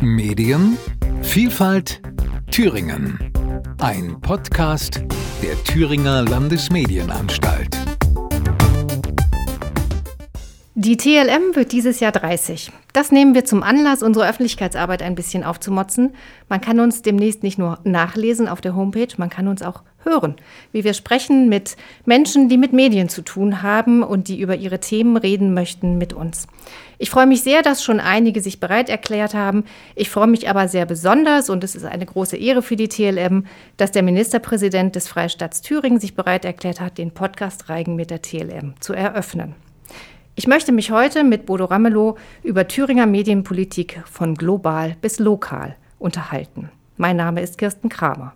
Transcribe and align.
Medien, 0.00 0.76
Vielfalt, 1.22 2.00
Thüringen. 2.50 3.18
Ein 3.80 4.20
Podcast 4.20 5.02
der 5.42 5.62
Thüringer 5.64 6.22
Landesmedienanstalt. 6.22 7.76
Die 10.74 10.96
TLM 10.96 11.54
wird 11.54 11.72
dieses 11.72 12.00
Jahr 12.00 12.12
30. 12.12 12.70
Das 12.92 13.10
nehmen 13.10 13.34
wir 13.34 13.44
zum 13.44 13.62
Anlass, 13.62 14.02
unsere 14.02 14.28
Öffentlichkeitsarbeit 14.28 15.02
ein 15.02 15.14
bisschen 15.14 15.42
aufzumotzen. 15.42 16.14
Man 16.48 16.60
kann 16.60 16.78
uns 16.78 17.02
demnächst 17.02 17.42
nicht 17.42 17.58
nur 17.58 17.80
nachlesen 17.82 18.46
auf 18.46 18.60
der 18.60 18.76
Homepage, 18.76 19.08
man 19.16 19.30
kann 19.30 19.48
uns 19.48 19.62
auch 19.62 19.82
hören, 20.06 20.36
wie 20.72 20.84
wir 20.84 20.94
sprechen 20.94 21.48
mit 21.48 21.76
Menschen, 22.06 22.48
die 22.48 22.56
mit 22.56 22.72
Medien 22.72 23.08
zu 23.10 23.22
tun 23.22 23.62
haben 23.62 24.02
und 24.02 24.28
die 24.28 24.40
über 24.40 24.56
ihre 24.56 24.80
Themen 24.80 25.16
reden 25.16 25.52
möchten 25.52 25.98
mit 25.98 26.14
uns. 26.14 26.46
Ich 26.98 27.10
freue 27.10 27.26
mich 27.26 27.42
sehr, 27.42 27.60
dass 27.60 27.84
schon 27.84 28.00
einige 28.00 28.40
sich 28.40 28.58
bereit 28.58 28.88
erklärt 28.88 29.34
haben. 29.34 29.64
Ich 29.94 30.08
freue 30.08 30.28
mich 30.28 30.48
aber 30.48 30.68
sehr 30.68 30.86
besonders, 30.86 31.50
und 31.50 31.62
es 31.62 31.76
ist 31.76 31.84
eine 31.84 32.06
große 32.06 32.38
Ehre 32.38 32.62
für 32.62 32.76
die 32.76 32.88
TLM, 32.88 33.44
dass 33.76 33.92
der 33.92 34.02
Ministerpräsident 34.02 34.96
des 34.96 35.08
Freistaats 35.08 35.60
Thüringen 35.60 36.00
sich 36.00 36.14
bereit 36.14 36.46
erklärt 36.46 36.80
hat, 36.80 36.96
den 36.96 37.10
Podcast 37.10 37.68
Reigen 37.68 37.96
mit 37.96 38.10
der 38.10 38.22
TLM 38.22 38.74
zu 38.80 38.94
eröffnen. 38.94 39.54
Ich 40.36 40.46
möchte 40.46 40.72
mich 40.72 40.90
heute 40.90 41.24
mit 41.24 41.46
Bodo 41.46 41.64
Ramelow 41.64 42.16
über 42.42 42.68
Thüringer 42.68 43.06
Medienpolitik 43.06 44.02
von 44.10 44.34
global 44.34 44.96
bis 45.00 45.18
lokal 45.18 45.76
unterhalten. 45.98 46.70
Mein 46.96 47.16
Name 47.16 47.40
ist 47.42 47.58
Kirsten 47.58 47.88
Kramer. 47.88 48.34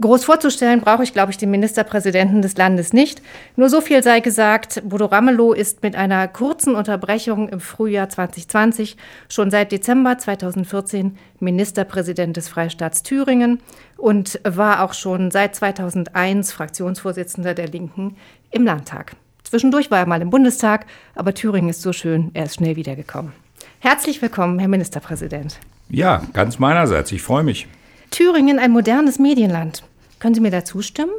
Groß 0.00 0.24
vorzustellen 0.24 0.80
brauche 0.80 1.02
ich, 1.02 1.12
glaube 1.12 1.32
ich, 1.32 1.38
den 1.38 1.50
Ministerpräsidenten 1.50 2.40
des 2.40 2.56
Landes 2.56 2.92
nicht. 2.92 3.20
Nur 3.56 3.68
so 3.68 3.80
viel 3.80 4.04
sei 4.04 4.20
gesagt, 4.20 4.80
Bodo 4.84 5.06
Ramelow 5.06 5.52
ist 5.52 5.82
mit 5.82 5.96
einer 5.96 6.28
kurzen 6.28 6.76
Unterbrechung 6.76 7.48
im 7.48 7.58
Frühjahr 7.58 8.08
2020 8.08 8.96
schon 9.28 9.50
seit 9.50 9.72
Dezember 9.72 10.16
2014 10.16 11.18
Ministerpräsident 11.40 12.36
des 12.36 12.48
Freistaats 12.48 13.02
Thüringen 13.02 13.58
und 13.96 14.40
war 14.44 14.84
auch 14.84 14.94
schon 14.94 15.32
seit 15.32 15.56
2001 15.56 16.52
Fraktionsvorsitzender 16.52 17.54
der 17.54 17.66
Linken 17.66 18.16
im 18.52 18.64
Landtag. 18.64 19.16
Zwischendurch 19.42 19.90
war 19.90 19.98
er 19.98 20.06
mal 20.06 20.22
im 20.22 20.30
Bundestag, 20.30 20.86
aber 21.16 21.34
Thüringen 21.34 21.70
ist 21.70 21.82
so 21.82 21.92
schön, 21.92 22.30
er 22.34 22.44
ist 22.44 22.54
schnell 22.54 22.76
wiedergekommen. 22.76 23.32
Herzlich 23.80 24.22
willkommen, 24.22 24.60
Herr 24.60 24.68
Ministerpräsident. 24.68 25.58
Ja, 25.88 26.22
ganz 26.34 26.60
meinerseits. 26.60 27.10
Ich 27.10 27.22
freue 27.22 27.42
mich. 27.42 27.66
Thüringen 28.10 28.58
ein 28.58 28.70
modernes 28.70 29.18
Medienland. 29.18 29.82
Können 30.18 30.34
Sie 30.34 30.40
mir 30.40 30.50
da 30.50 30.64
zustimmen? 30.64 31.12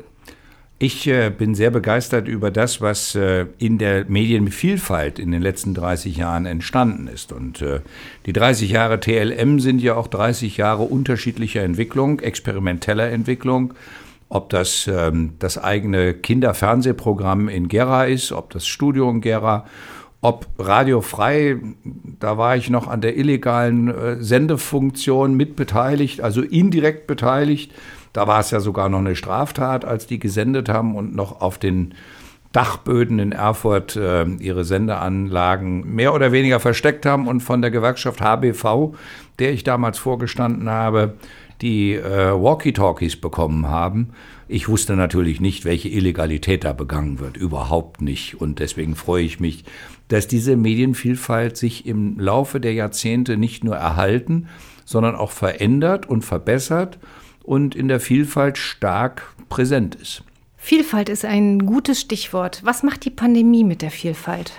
Ich 0.81 1.07
äh, 1.07 1.29
bin 1.29 1.55
sehr 1.55 1.71
begeistert 1.71 2.29
über 2.29 2.51
das, 2.51 2.79
was 2.79 3.13
äh, 3.13 3.47
in 3.57 3.77
der 3.77 4.05
Medienvielfalt 4.05 5.19
in 5.19 5.31
den 5.31 5.41
letzten 5.41 5.73
30 5.73 6.15
Jahren 6.15 6.45
entstanden 6.45 7.07
ist. 7.07 7.33
Und 7.33 7.61
äh, 7.61 7.81
die 8.25 8.31
30 8.31 8.71
Jahre 8.71 9.01
TLM 9.01 9.59
sind 9.59 9.81
ja 9.81 9.95
auch 9.95 10.07
30 10.07 10.55
Jahre 10.55 10.83
unterschiedlicher 10.83 11.63
Entwicklung, 11.63 12.21
experimenteller 12.21 13.09
Entwicklung 13.09 13.73
ob 14.29 14.49
das 14.49 14.87
ähm, 14.87 15.31
das 15.39 15.57
eigene 15.57 16.13
Kinderfernsehprogramm 16.13 17.49
in 17.49 17.67
Gera 17.67 18.05
ist, 18.05 18.31
ob 18.31 18.51
das 18.51 18.67
Studio 18.67 19.09
in 19.09 19.21
Gera, 19.21 19.65
ob 20.21 20.47
Radio 20.59 21.01
Frei, 21.01 21.57
da 22.19 22.37
war 22.37 22.55
ich 22.55 22.69
noch 22.69 22.87
an 22.87 23.01
der 23.01 23.17
illegalen 23.17 23.87
äh, 23.87 24.21
Sendefunktion 24.21 25.33
mitbeteiligt, 25.33 26.21
also 26.21 26.41
indirekt 26.41 27.07
beteiligt. 27.07 27.71
Da 28.13 28.27
war 28.27 28.39
es 28.39 28.51
ja 28.51 28.59
sogar 28.59 28.89
noch 28.89 28.99
eine 28.99 29.15
Straftat, 29.15 29.85
als 29.85 30.07
die 30.07 30.19
gesendet 30.19 30.69
haben 30.69 30.95
und 30.95 31.15
noch 31.15 31.41
auf 31.41 31.57
den 31.57 31.93
Dachböden 32.51 33.19
in 33.19 33.31
Erfurt 33.31 33.95
äh, 33.95 34.25
ihre 34.25 34.63
Sendeanlagen 34.63 35.93
mehr 35.93 36.15
oder 36.15 36.31
weniger 36.31 36.59
versteckt 36.59 37.05
haben 37.05 37.27
und 37.27 37.41
von 37.41 37.61
der 37.61 37.69
Gewerkschaft 37.69 38.21
HBV, 38.21 38.95
der 39.37 39.53
ich 39.53 39.63
damals 39.63 39.99
vorgestanden 39.99 40.67
habe, 40.67 41.13
die 41.61 41.93
äh, 41.93 42.31
Walkie-Talkies 42.31 43.17
bekommen 43.17 43.67
haben. 43.67 44.13
Ich 44.47 44.67
wusste 44.67 44.95
natürlich 44.95 45.39
nicht, 45.39 45.63
welche 45.63 45.89
Illegalität 45.89 46.63
da 46.63 46.73
begangen 46.73 47.19
wird, 47.19 47.37
überhaupt 47.37 48.01
nicht. 48.01 48.41
Und 48.41 48.57
deswegen 48.57 48.95
freue 48.95 49.23
ich 49.23 49.39
mich, 49.39 49.63
dass 50.07 50.27
diese 50.27 50.55
Medienvielfalt 50.55 51.55
sich 51.55 51.85
im 51.85 52.19
Laufe 52.19 52.59
der 52.59 52.73
Jahrzehnte 52.73 53.37
nicht 53.37 53.63
nur 53.63 53.75
erhalten, 53.75 54.47
sondern 54.85 55.15
auch 55.15 55.31
verändert 55.31 56.09
und 56.09 56.25
verbessert 56.25 56.97
und 57.49 57.73
in 57.73 57.87
der 57.87 57.99
Vielfalt 57.99 58.59
stark 58.59 59.33
präsent 59.49 59.95
ist. 59.95 60.23
Vielfalt 60.55 61.09
ist 61.09 61.25
ein 61.25 61.65
gutes 61.65 61.99
Stichwort. 61.99 62.61
Was 62.63 62.83
macht 62.83 63.05
die 63.05 63.09
Pandemie 63.09 63.63
mit 63.63 63.81
der 63.81 63.89
Vielfalt? 63.89 64.51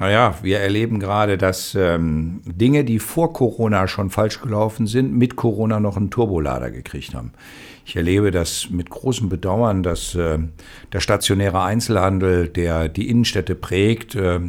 Naja, 0.00 0.34
wir 0.42 0.58
erleben 0.58 0.98
gerade, 0.98 1.38
dass 1.38 1.76
ähm, 1.76 2.42
Dinge, 2.44 2.84
die 2.84 2.98
vor 2.98 3.32
Corona 3.32 3.86
schon 3.86 4.10
falsch 4.10 4.40
gelaufen 4.40 4.88
sind, 4.88 5.12
mit 5.12 5.36
Corona 5.36 5.78
noch 5.78 5.96
einen 5.96 6.10
Turbolader 6.10 6.72
gekriegt 6.72 7.14
haben. 7.14 7.32
Ich 7.86 7.94
erlebe 7.94 8.32
das 8.32 8.70
mit 8.70 8.90
großem 8.90 9.28
Bedauern, 9.28 9.84
dass 9.84 10.16
äh, 10.16 10.38
der 10.92 11.00
stationäre 11.00 11.62
Einzelhandel, 11.62 12.48
der 12.48 12.88
die 12.88 13.08
Innenstädte 13.08 13.54
prägt, 13.54 14.16
äh, 14.16 14.40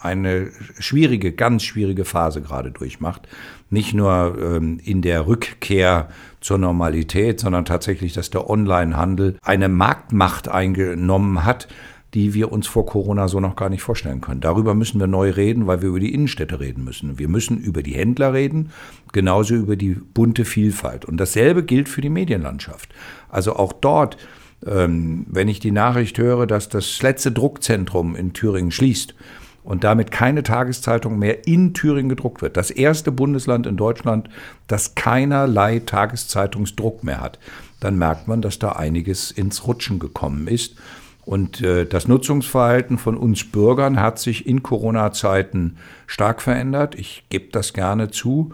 eine 0.00 0.52
schwierige, 0.78 1.32
ganz 1.32 1.64
schwierige 1.64 2.04
Phase 2.04 2.40
gerade 2.40 2.70
durchmacht. 2.70 3.26
Nicht 3.74 3.92
nur 3.92 4.38
ähm, 4.40 4.78
in 4.84 5.02
der 5.02 5.26
Rückkehr 5.26 6.08
zur 6.40 6.58
Normalität, 6.58 7.40
sondern 7.40 7.64
tatsächlich, 7.64 8.12
dass 8.12 8.30
der 8.30 8.48
Onlinehandel 8.48 9.36
eine 9.42 9.68
Marktmacht 9.68 10.46
eingenommen 10.46 11.44
hat, 11.44 11.66
die 12.14 12.34
wir 12.34 12.52
uns 12.52 12.68
vor 12.68 12.86
Corona 12.86 13.26
so 13.26 13.40
noch 13.40 13.56
gar 13.56 13.68
nicht 13.68 13.82
vorstellen 13.82 14.20
können. 14.20 14.40
Darüber 14.40 14.74
müssen 14.74 15.00
wir 15.00 15.08
neu 15.08 15.30
reden, 15.30 15.66
weil 15.66 15.82
wir 15.82 15.88
über 15.88 15.98
die 15.98 16.14
Innenstädte 16.14 16.60
reden 16.60 16.84
müssen. 16.84 17.18
Wir 17.18 17.28
müssen 17.28 17.58
über 17.58 17.82
die 17.82 17.94
Händler 17.94 18.32
reden, 18.32 18.70
genauso 19.12 19.56
über 19.56 19.74
die 19.74 19.94
bunte 19.94 20.44
Vielfalt. 20.44 21.04
Und 21.04 21.16
dasselbe 21.16 21.64
gilt 21.64 21.88
für 21.88 22.00
die 22.00 22.10
Medienlandschaft. 22.10 22.90
Also 23.28 23.56
auch 23.56 23.72
dort, 23.72 24.16
ähm, 24.64 25.26
wenn 25.28 25.48
ich 25.48 25.58
die 25.58 25.72
Nachricht 25.72 26.16
höre, 26.18 26.46
dass 26.46 26.68
das 26.68 27.02
letzte 27.02 27.32
Druckzentrum 27.32 28.14
in 28.14 28.32
Thüringen 28.34 28.70
schließt, 28.70 29.16
und 29.64 29.82
damit 29.82 30.10
keine 30.10 30.42
Tageszeitung 30.42 31.18
mehr 31.18 31.48
in 31.48 31.74
Thüringen 31.74 32.10
gedruckt 32.10 32.42
wird. 32.42 32.56
Das 32.56 32.70
erste 32.70 33.10
Bundesland 33.10 33.66
in 33.66 33.76
Deutschland, 33.76 34.28
das 34.68 34.94
keinerlei 34.94 35.80
Tageszeitungsdruck 35.80 37.02
mehr 37.02 37.20
hat. 37.20 37.38
Dann 37.80 37.98
merkt 37.98 38.28
man, 38.28 38.42
dass 38.42 38.58
da 38.58 38.72
einiges 38.72 39.30
ins 39.30 39.66
Rutschen 39.66 39.98
gekommen 39.98 40.46
ist. 40.46 40.76
Und 41.24 41.62
äh, 41.62 41.86
das 41.86 42.06
Nutzungsverhalten 42.06 42.98
von 42.98 43.16
uns 43.16 43.50
Bürgern 43.50 44.00
hat 44.00 44.18
sich 44.18 44.46
in 44.46 44.62
Corona-Zeiten 44.62 45.78
stark 46.06 46.42
verändert. 46.42 46.94
Ich 46.94 47.24
gebe 47.30 47.50
das 47.50 47.72
gerne 47.72 48.10
zu. 48.10 48.52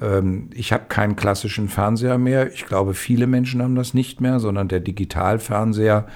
Ähm, 0.00 0.50
ich 0.52 0.74
habe 0.74 0.84
keinen 0.88 1.16
klassischen 1.16 1.70
Fernseher 1.70 2.18
mehr. 2.18 2.52
Ich 2.52 2.66
glaube, 2.66 2.92
viele 2.92 3.26
Menschen 3.26 3.62
haben 3.62 3.74
das 3.74 3.94
nicht 3.94 4.20
mehr, 4.20 4.40
sondern 4.40 4.68
der 4.68 4.80
Digitalfernseher, 4.80 6.06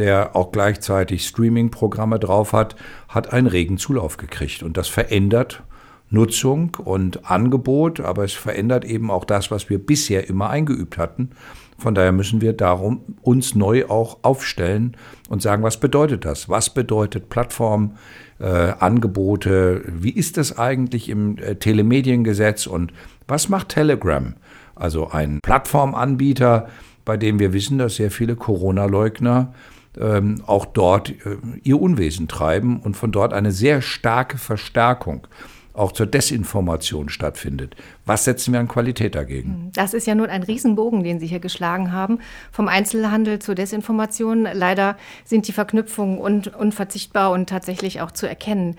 der 0.00 0.34
auch 0.34 0.50
gleichzeitig 0.50 1.26
Streaming-Programme 1.26 2.18
drauf 2.18 2.52
hat, 2.52 2.74
hat 3.08 3.32
einen 3.32 3.46
regen 3.46 3.78
Zulauf 3.78 4.16
gekriegt. 4.16 4.64
Und 4.64 4.76
das 4.76 4.88
verändert 4.88 5.62
Nutzung 6.08 6.76
und 6.84 7.30
Angebot, 7.30 8.00
aber 8.00 8.24
es 8.24 8.32
verändert 8.32 8.84
eben 8.84 9.10
auch 9.10 9.24
das, 9.24 9.50
was 9.52 9.70
wir 9.70 9.78
bisher 9.78 10.28
immer 10.28 10.50
eingeübt 10.50 10.98
hatten. 10.98 11.30
Von 11.78 11.94
daher 11.94 12.12
müssen 12.12 12.40
wir 12.40 12.52
darum 12.52 13.00
uns 13.22 13.54
neu 13.54 13.86
auch 13.86 14.18
aufstellen 14.22 14.96
und 15.28 15.40
sagen, 15.40 15.62
was 15.62 15.78
bedeutet 15.78 16.24
das? 16.24 16.48
Was 16.48 16.74
bedeutet 16.74 17.30
Plattform, 17.30 17.96
äh, 18.38 18.44
Angebote? 18.44 19.82
Wie 19.86 20.10
ist 20.10 20.36
das 20.36 20.58
eigentlich 20.58 21.08
im 21.08 21.38
äh, 21.38 21.54
Telemediengesetz 21.54 22.66
und 22.66 22.92
was 23.28 23.48
macht 23.48 23.70
Telegram? 23.70 24.34
Also 24.74 25.10
ein 25.10 25.40
Plattformanbieter, 25.42 26.68
bei 27.04 27.16
dem 27.16 27.38
wir 27.38 27.52
wissen, 27.52 27.78
dass 27.78 27.96
sehr 27.96 28.10
viele 28.10 28.36
Corona-Leugner 28.36 29.54
ähm, 29.98 30.42
auch 30.46 30.66
dort 30.66 31.10
äh, 31.10 31.36
ihr 31.62 31.80
Unwesen 31.80 32.28
treiben 32.28 32.80
und 32.80 32.96
von 32.96 33.12
dort 33.12 33.32
eine 33.32 33.52
sehr 33.52 33.82
starke 33.82 34.38
Verstärkung 34.38 35.26
auch 35.72 35.92
zur 35.92 36.06
Desinformation 36.06 37.08
stattfindet. 37.08 37.76
Was 38.04 38.24
setzen 38.24 38.52
wir 38.52 38.60
an 38.60 38.68
Qualität 38.68 39.14
dagegen? 39.14 39.70
Das 39.72 39.94
ist 39.94 40.06
ja 40.06 40.14
nun 40.14 40.28
ein 40.28 40.42
Riesenbogen, 40.42 41.04
den 41.04 41.20
Sie 41.20 41.26
hier 41.26 41.40
geschlagen 41.40 41.92
haben, 41.92 42.18
vom 42.50 42.68
Einzelhandel 42.68 43.38
zur 43.38 43.54
Desinformation. 43.54 44.48
Leider 44.52 44.96
sind 45.24 45.48
die 45.48 45.52
Verknüpfungen 45.52 46.18
un 46.18 46.42
unverzichtbar 46.58 47.30
und 47.30 47.48
tatsächlich 47.48 48.00
auch 48.00 48.10
zu 48.10 48.28
erkennen. 48.28 48.76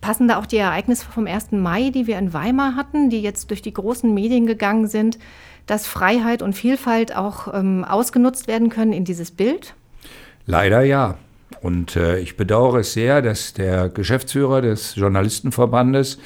Passen 0.00 0.26
da 0.26 0.38
auch 0.38 0.46
die 0.46 0.56
Ereignisse 0.56 1.06
vom 1.06 1.26
1. 1.26 1.52
Mai, 1.52 1.90
die 1.90 2.08
wir 2.08 2.18
in 2.18 2.32
Weimar 2.32 2.74
hatten, 2.74 3.08
die 3.08 3.22
jetzt 3.22 3.50
durch 3.50 3.62
die 3.62 3.72
großen 3.72 4.12
Medien 4.12 4.46
gegangen 4.46 4.88
sind, 4.88 5.18
dass 5.66 5.86
Freiheit 5.86 6.42
und 6.42 6.54
Vielfalt 6.54 7.14
auch 7.14 7.54
ähm, 7.54 7.84
ausgenutzt 7.84 8.48
werden 8.48 8.68
können 8.68 8.92
in 8.92 9.04
dieses 9.04 9.30
Bild? 9.30 9.76
Leider 10.46 10.82
ja. 10.82 11.18
Und 11.60 11.96
äh, 11.96 12.18
ich 12.18 12.36
bedauere 12.36 12.80
es 12.80 12.92
sehr, 12.92 13.22
dass 13.22 13.52
der 13.52 13.88
Geschäftsführer 13.88 14.62
des 14.62 14.96
Journalistenverbandes 14.96 16.18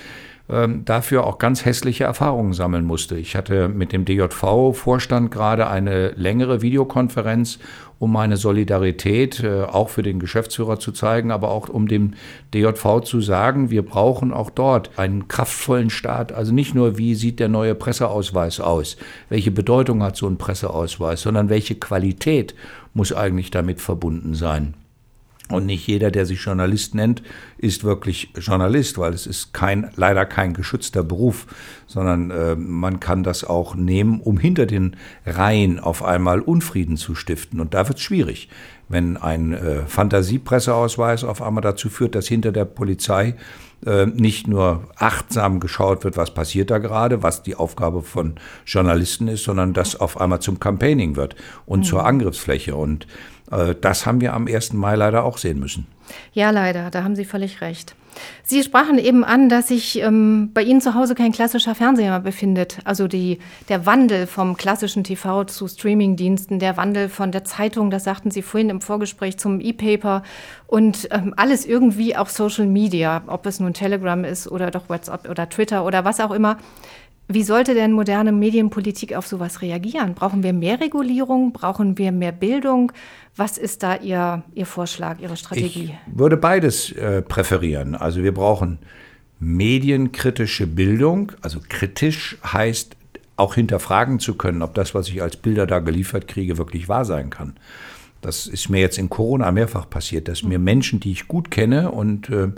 ähm, 0.48 0.84
dafür 0.84 1.26
auch 1.26 1.38
ganz 1.38 1.64
hässliche 1.64 2.04
Erfahrungen 2.04 2.52
sammeln 2.52 2.84
musste. 2.84 3.16
Ich 3.16 3.34
hatte 3.34 3.68
mit 3.68 3.92
dem 3.92 4.04
DJV-Vorstand 4.04 5.30
gerade 5.30 5.68
eine 5.68 6.10
längere 6.10 6.62
Videokonferenz, 6.62 7.58
um 7.98 8.12
meine 8.12 8.36
Solidarität 8.36 9.42
äh, 9.42 9.62
auch 9.62 9.88
für 9.88 10.02
den 10.02 10.20
Geschäftsführer 10.20 10.78
zu 10.78 10.92
zeigen, 10.92 11.30
aber 11.30 11.50
auch 11.50 11.68
um 11.68 11.88
dem 11.88 12.12
DJV 12.54 13.00
zu 13.02 13.20
sagen, 13.20 13.70
wir 13.70 13.82
brauchen 13.82 14.32
auch 14.32 14.50
dort 14.50 14.98
einen 14.98 15.28
kraftvollen 15.28 15.90
Staat. 15.90 16.32
Also 16.32 16.52
nicht 16.52 16.74
nur, 16.74 16.98
wie 16.98 17.14
sieht 17.14 17.40
der 17.40 17.48
neue 17.48 17.74
Presseausweis 17.74 18.60
aus, 18.60 18.96
welche 19.28 19.50
Bedeutung 19.50 20.02
hat 20.02 20.16
so 20.16 20.28
ein 20.28 20.38
Presseausweis, 20.38 21.22
sondern 21.22 21.48
welche 21.48 21.74
Qualität 21.74 22.54
muss 22.94 23.12
eigentlich 23.12 23.50
damit 23.50 23.80
verbunden 23.80 24.34
sein. 24.34 24.74
Und 25.48 25.66
nicht 25.66 25.86
jeder, 25.86 26.10
der 26.10 26.26
sich 26.26 26.42
Journalist 26.44 26.96
nennt, 26.96 27.22
ist 27.56 27.84
wirklich 27.84 28.32
Journalist, 28.36 28.98
weil 28.98 29.12
es 29.12 29.28
ist 29.28 29.54
kein, 29.54 29.90
leider 29.94 30.26
kein 30.26 30.54
geschützter 30.54 31.04
Beruf, 31.04 31.46
sondern 31.86 32.30
äh, 32.32 32.56
man 32.56 32.98
kann 32.98 33.22
das 33.22 33.44
auch 33.44 33.76
nehmen, 33.76 34.20
um 34.20 34.38
hinter 34.38 34.66
den 34.66 34.96
Reihen 35.24 35.78
auf 35.78 36.02
einmal 36.02 36.40
Unfrieden 36.40 36.96
zu 36.96 37.14
stiften. 37.14 37.60
Und 37.60 37.74
da 37.74 37.86
wird 37.86 37.98
es 37.98 38.04
schwierig, 38.04 38.48
wenn 38.88 39.16
ein 39.16 39.52
äh, 39.52 39.86
Fantasiepresseausweis 39.86 41.24
auf 41.24 41.42
einmal 41.42 41.62
dazu 41.62 41.88
führt, 41.88 42.14
dass 42.14 42.28
hinter 42.28 42.52
der 42.52 42.64
Polizei 42.64 43.34
äh, 43.84 44.06
nicht 44.06 44.46
nur 44.46 44.84
achtsam 44.96 45.60
geschaut 45.60 46.04
wird, 46.04 46.16
was 46.16 46.32
passiert 46.32 46.70
da 46.70 46.78
gerade, 46.78 47.22
was 47.22 47.42
die 47.42 47.56
Aufgabe 47.56 48.02
von 48.02 48.36
Journalisten 48.64 49.28
ist, 49.28 49.44
sondern 49.44 49.72
dass 49.72 49.98
auf 49.98 50.20
einmal 50.20 50.40
zum 50.40 50.60
Campaigning 50.60 51.16
wird 51.16 51.36
und 51.66 51.80
mhm. 51.80 51.84
zur 51.84 52.06
Angriffsfläche. 52.06 52.76
Und 52.76 53.06
äh, 53.50 53.74
das 53.80 54.06
haben 54.06 54.20
wir 54.20 54.34
am 54.34 54.46
1. 54.46 54.72
Mai 54.72 54.94
leider 54.94 55.24
auch 55.24 55.38
sehen 55.38 55.58
müssen. 55.58 55.86
Ja, 56.32 56.50
leider, 56.50 56.90
da 56.90 57.02
haben 57.02 57.16
Sie 57.16 57.24
völlig 57.24 57.60
recht. 57.60 57.94
Sie 58.42 58.62
sprachen 58.62 58.98
eben 58.98 59.24
an, 59.24 59.48
dass 59.48 59.68
sich 59.68 60.00
ähm, 60.00 60.50
bei 60.54 60.62
Ihnen 60.62 60.80
zu 60.80 60.94
Hause 60.94 61.14
kein 61.14 61.32
klassischer 61.32 61.74
Fernseher 61.74 62.10
mehr 62.10 62.20
befindet. 62.20 62.78
Also 62.84 63.08
die, 63.08 63.38
der 63.68 63.86
Wandel 63.86 64.26
vom 64.26 64.56
klassischen 64.56 65.04
TV 65.04 65.44
zu 65.44 65.68
Streamingdiensten, 65.68 66.58
der 66.58 66.76
Wandel 66.76 67.08
von 67.08 67.32
der 67.32 67.44
Zeitung, 67.44 67.90
das 67.90 68.04
sagten 68.04 68.30
Sie 68.30 68.42
vorhin 68.42 68.70
im 68.70 68.80
Vorgespräch, 68.80 69.38
zum 69.38 69.60
E-Paper 69.60 70.22
und 70.66 71.08
ähm, 71.10 71.34
alles 71.36 71.66
irgendwie 71.66 72.16
auch 72.16 72.28
Social 72.28 72.66
Media, 72.66 73.22
ob 73.26 73.46
es 73.46 73.60
nun 73.60 73.74
Telegram 73.74 74.24
ist 74.24 74.48
oder 74.48 74.70
doch 74.70 74.88
WhatsApp 74.88 75.28
oder 75.28 75.48
Twitter 75.48 75.84
oder 75.84 76.04
was 76.04 76.20
auch 76.20 76.30
immer. 76.30 76.58
Wie 77.28 77.42
sollte 77.42 77.74
denn 77.74 77.92
moderne 77.92 78.30
Medienpolitik 78.30 79.16
auf 79.16 79.26
sowas 79.26 79.60
reagieren? 79.60 80.14
Brauchen 80.14 80.44
wir 80.44 80.52
mehr 80.52 80.80
Regulierung? 80.80 81.52
Brauchen 81.52 81.98
wir 81.98 82.12
mehr 82.12 82.30
Bildung? 82.30 82.92
Was 83.34 83.58
ist 83.58 83.82
da 83.82 83.96
Ihr, 83.96 84.44
Ihr 84.54 84.66
Vorschlag, 84.66 85.18
Ihre 85.18 85.36
Strategie? 85.36 85.94
Ich 86.06 86.18
würde 86.18 86.36
beides 86.36 86.92
äh, 86.92 87.22
präferieren. 87.22 87.96
Also 87.96 88.22
wir 88.22 88.32
brauchen 88.32 88.78
medienkritische 89.40 90.68
Bildung. 90.68 91.32
Also 91.42 91.58
kritisch 91.68 92.38
heißt 92.44 92.96
auch 93.36 93.54
hinterfragen 93.54 94.20
zu 94.20 94.34
können, 94.34 94.62
ob 94.62 94.74
das, 94.74 94.94
was 94.94 95.08
ich 95.08 95.20
als 95.20 95.36
Bilder 95.36 95.66
da 95.66 95.80
geliefert 95.80 96.28
kriege, 96.28 96.58
wirklich 96.58 96.88
wahr 96.88 97.04
sein 97.04 97.30
kann. 97.30 97.54
Das 98.26 98.48
ist 98.48 98.68
mir 98.70 98.80
jetzt 98.80 98.98
in 98.98 99.08
Corona 99.08 99.52
mehrfach 99.52 99.88
passiert, 99.88 100.26
dass 100.26 100.42
mir 100.42 100.58
Menschen, 100.58 100.98
die 100.98 101.12
ich 101.12 101.28
gut 101.28 101.52
kenne 101.52 101.92
und 101.92 102.28
äh, 102.28 102.48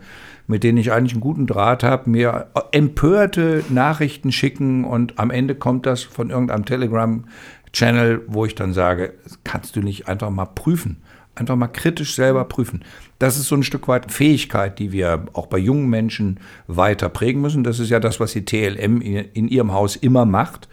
mit 0.47 0.65
denen 0.65 0.79
ich 0.79 0.93
eigentlich 0.93 1.12
einen 1.12 1.20
guten 1.20 1.47
Draht 1.47 1.82
habe, 1.82 2.09
mir 2.09 2.47
empörte 2.73 3.62
Nachrichten 3.69 4.32
schicken 4.32 4.85
und 4.85 5.19
am 5.19 5.31
Ende 5.31 5.55
kommt 5.55 5.85
das 5.85 6.05
von 6.05 6.31
irgendeinem 6.31 6.65
Telegram-Channel, 6.65 8.23
wo 8.29 8.47
ich 8.47 8.55
dann 8.55 8.73
sage, 8.73 9.12
kannst 9.44 9.76
du 9.76 9.81
nicht 9.81 10.09
einfach 10.09 10.31
mal 10.31 10.47
prüfen, 10.47 11.03
einfach 11.35 11.56
mal 11.56 11.69
kritisch 11.69 12.14
selber 12.14 12.47
prüfen. 12.47 12.82
Das 13.19 13.37
ist 13.37 13.49
so 13.49 13.55
ein 13.55 13.62
Stück 13.62 13.88
weit 13.88 14.11
Fähigkeit, 14.11 14.79
die 14.79 14.91
wir 14.91 15.26
auch 15.35 15.49
bei 15.49 15.59
jungen 15.59 15.91
Menschen 15.91 16.41
weiter 16.67 17.11
prägen 17.11 17.43
müssen. 17.43 17.62
Das 17.62 17.79
ist 17.79 17.91
ja 17.91 18.00
das, 18.00 18.21
was 18.21 18.32
die 18.32 18.47
TLM 18.47 19.03
in 19.03 19.49
ihrem 19.49 19.73
Haus 19.73 19.97
immer 19.97 20.25
macht 20.25 20.67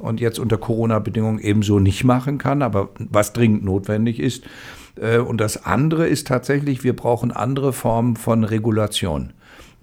und 0.00 0.20
jetzt 0.20 0.38
unter 0.38 0.58
Corona-Bedingungen 0.58 1.38
ebenso 1.38 1.78
nicht 1.78 2.04
machen 2.04 2.38
kann, 2.38 2.62
aber 2.62 2.90
was 2.98 3.32
dringend 3.32 3.64
notwendig 3.64 4.18
ist. 4.18 4.44
Äh, 5.00 5.18
und 5.18 5.40
das 5.40 5.64
andere 5.64 6.06
ist 6.06 6.26
tatsächlich, 6.26 6.84
wir 6.84 6.96
brauchen 6.96 7.32
andere 7.32 7.72
Formen 7.72 8.16
von 8.16 8.44
Regulation. 8.44 9.32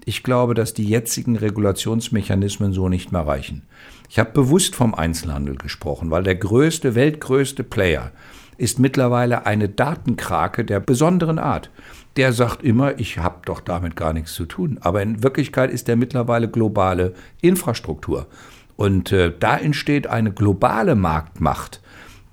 Ich 0.06 0.24
glaube, 0.24 0.54
dass 0.54 0.74
die 0.74 0.88
jetzigen 0.88 1.36
Regulationsmechanismen 1.36 2.72
so 2.72 2.88
nicht 2.88 3.12
mehr 3.12 3.28
reichen. 3.28 3.64
Ich 4.10 4.19
habe 4.19 4.31
bewusst 4.31 4.74
vom 4.74 4.96
Einzelhandel 4.96 5.56
gesprochen, 5.56 6.12
weil 6.12 6.24
der 6.24 6.36
größte, 6.36 6.96
weltgrößte 6.96 7.63
Player 7.63 8.12
ist 8.58 8.80
mittlerweile 8.80 9.46
eine 9.46 9.70
Datenkrake 9.70 10.66
der 10.66 10.80
besonderen 10.80 11.40
Art. 11.40 11.70
Der 12.16 12.34
sagt 12.34 12.63
immer, 12.63 13.00
ich 13.00 13.20
habe 13.20 13.42
doch 13.46 13.60
damit 13.60 13.96
gar 13.96 14.13
nichts 14.13 14.34
zu 14.34 14.46
tun. 14.46 14.80
Aber 14.81 15.02
in 15.04 15.24
Wirklichkeit 15.24 15.70
ist 15.72 15.88
der 15.88 15.96
mittlerweile 15.96 16.50
globale 16.50 17.13
Infrastruktur. 17.42 18.28
Und 18.77 19.12
äh, 19.12 19.33
da 19.38 19.57
entsteht 19.57 20.07
eine 20.07 20.31
globale 20.31 20.95
Marktmacht, 20.95 21.81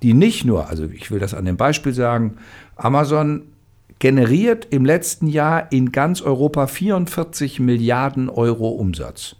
die 0.02 0.14
nicht 0.14 0.44
nur, 0.44 0.68
also 0.68 0.84
ich 0.84 1.10
will 1.10 1.18
das 1.18 1.34
an 1.34 1.46
dem 1.46 1.56
Beispiel 1.56 1.92
sagen, 1.92 2.36
Amazon 2.76 3.42
generiert 3.98 4.68
im 4.70 4.84
letzten 4.84 5.26
Jahr 5.26 5.72
in 5.72 5.90
ganz 5.90 6.20
Europa 6.20 6.66
44 6.66 7.58
Milliarden 7.58 8.28
Euro 8.28 8.68
Umsatz. 8.68 9.36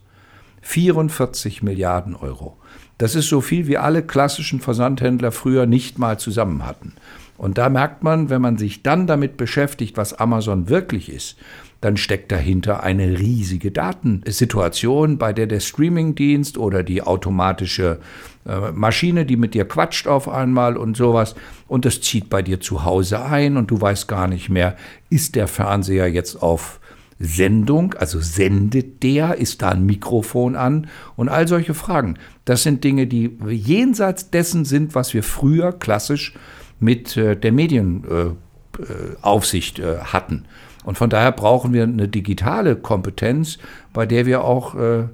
44 0.62 1.62
Milliarden 1.62 2.16
Euro. 2.16 2.56
Das 2.96 3.14
ist 3.14 3.28
so 3.28 3.42
viel, 3.42 3.66
wie 3.66 3.76
alle 3.76 4.02
klassischen 4.02 4.60
Versandhändler 4.60 5.32
früher 5.32 5.66
nicht 5.66 5.98
mal 5.98 6.18
zusammen 6.18 6.64
hatten. 6.64 6.94
Und 7.36 7.58
da 7.58 7.68
merkt 7.68 8.02
man, 8.02 8.30
wenn 8.30 8.40
man 8.40 8.56
sich 8.56 8.82
dann 8.82 9.06
damit 9.06 9.36
beschäftigt, 9.36 9.96
was 9.96 10.14
Amazon 10.14 10.68
wirklich 10.68 11.12
ist, 11.12 11.36
dann 11.84 11.96
steckt 11.98 12.32
dahinter 12.32 12.82
eine 12.82 13.18
riesige 13.18 13.70
Datensituation, 13.70 15.18
bei 15.18 15.34
der 15.34 15.46
der 15.46 15.60
Streamingdienst 15.60 16.56
oder 16.56 16.82
die 16.82 17.02
automatische 17.02 17.98
äh, 18.46 18.70
Maschine, 18.72 19.26
die 19.26 19.36
mit 19.36 19.52
dir 19.52 19.66
quatscht 19.66 20.06
auf 20.06 20.26
einmal 20.28 20.78
und 20.78 20.96
sowas, 20.96 21.34
und 21.68 21.84
das 21.84 22.00
zieht 22.00 22.30
bei 22.30 22.40
dir 22.40 22.60
zu 22.60 22.84
Hause 22.84 23.22
ein 23.22 23.58
und 23.58 23.70
du 23.70 23.80
weißt 23.80 24.08
gar 24.08 24.28
nicht 24.28 24.48
mehr, 24.48 24.76
ist 25.10 25.34
der 25.34 25.46
Fernseher 25.46 26.10
jetzt 26.10 26.42
auf 26.42 26.80
Sendung, 27.18 27.94
also 27.94 28.18
sendet 28.18 29.02
der, 29.02 29.36
ist 29.36 29.62
da 29.62 29.70
ein 29.70 29.84
Mikrofon 29.84 30.56
an 30.56 30.86
und 31.16 31.28
all 31.28 31.46
solche 31.46 31.74
Fragen. 31.74 32.16
Das 32.46 32.62
sind 32.62 32.82
Dinge, 32.82 33.06
die 33.06 33.36
jenseits 33.46 34.30
dessen 34.30 34.64
sind, 34.64 34.94
was 34.94 35.12
wir 35.12 35.22
früher 35.22 35.72
klassisch 35.72 36.32
mit 36.80 37.14
äh, 37.18 37.36
der 37.36 37.52
Medienaufsicht 37.52 39.78
äh, 39.78 39.98
hatten. 39.98 40.46
Und 40.84 40.96
von 40.96 41.10
daher 41.10 41.32
brauchen 41.32 41.72
wir 41.72 41.82
eine 41.82 42.08
digitale 42.08 42.76
Kompetenz, 42.76 43.58
bei 43.92 44.06
der 44.06 44.26
wir 44.26 44.44
auch 44.44 44.74
äh, 44.74 45.04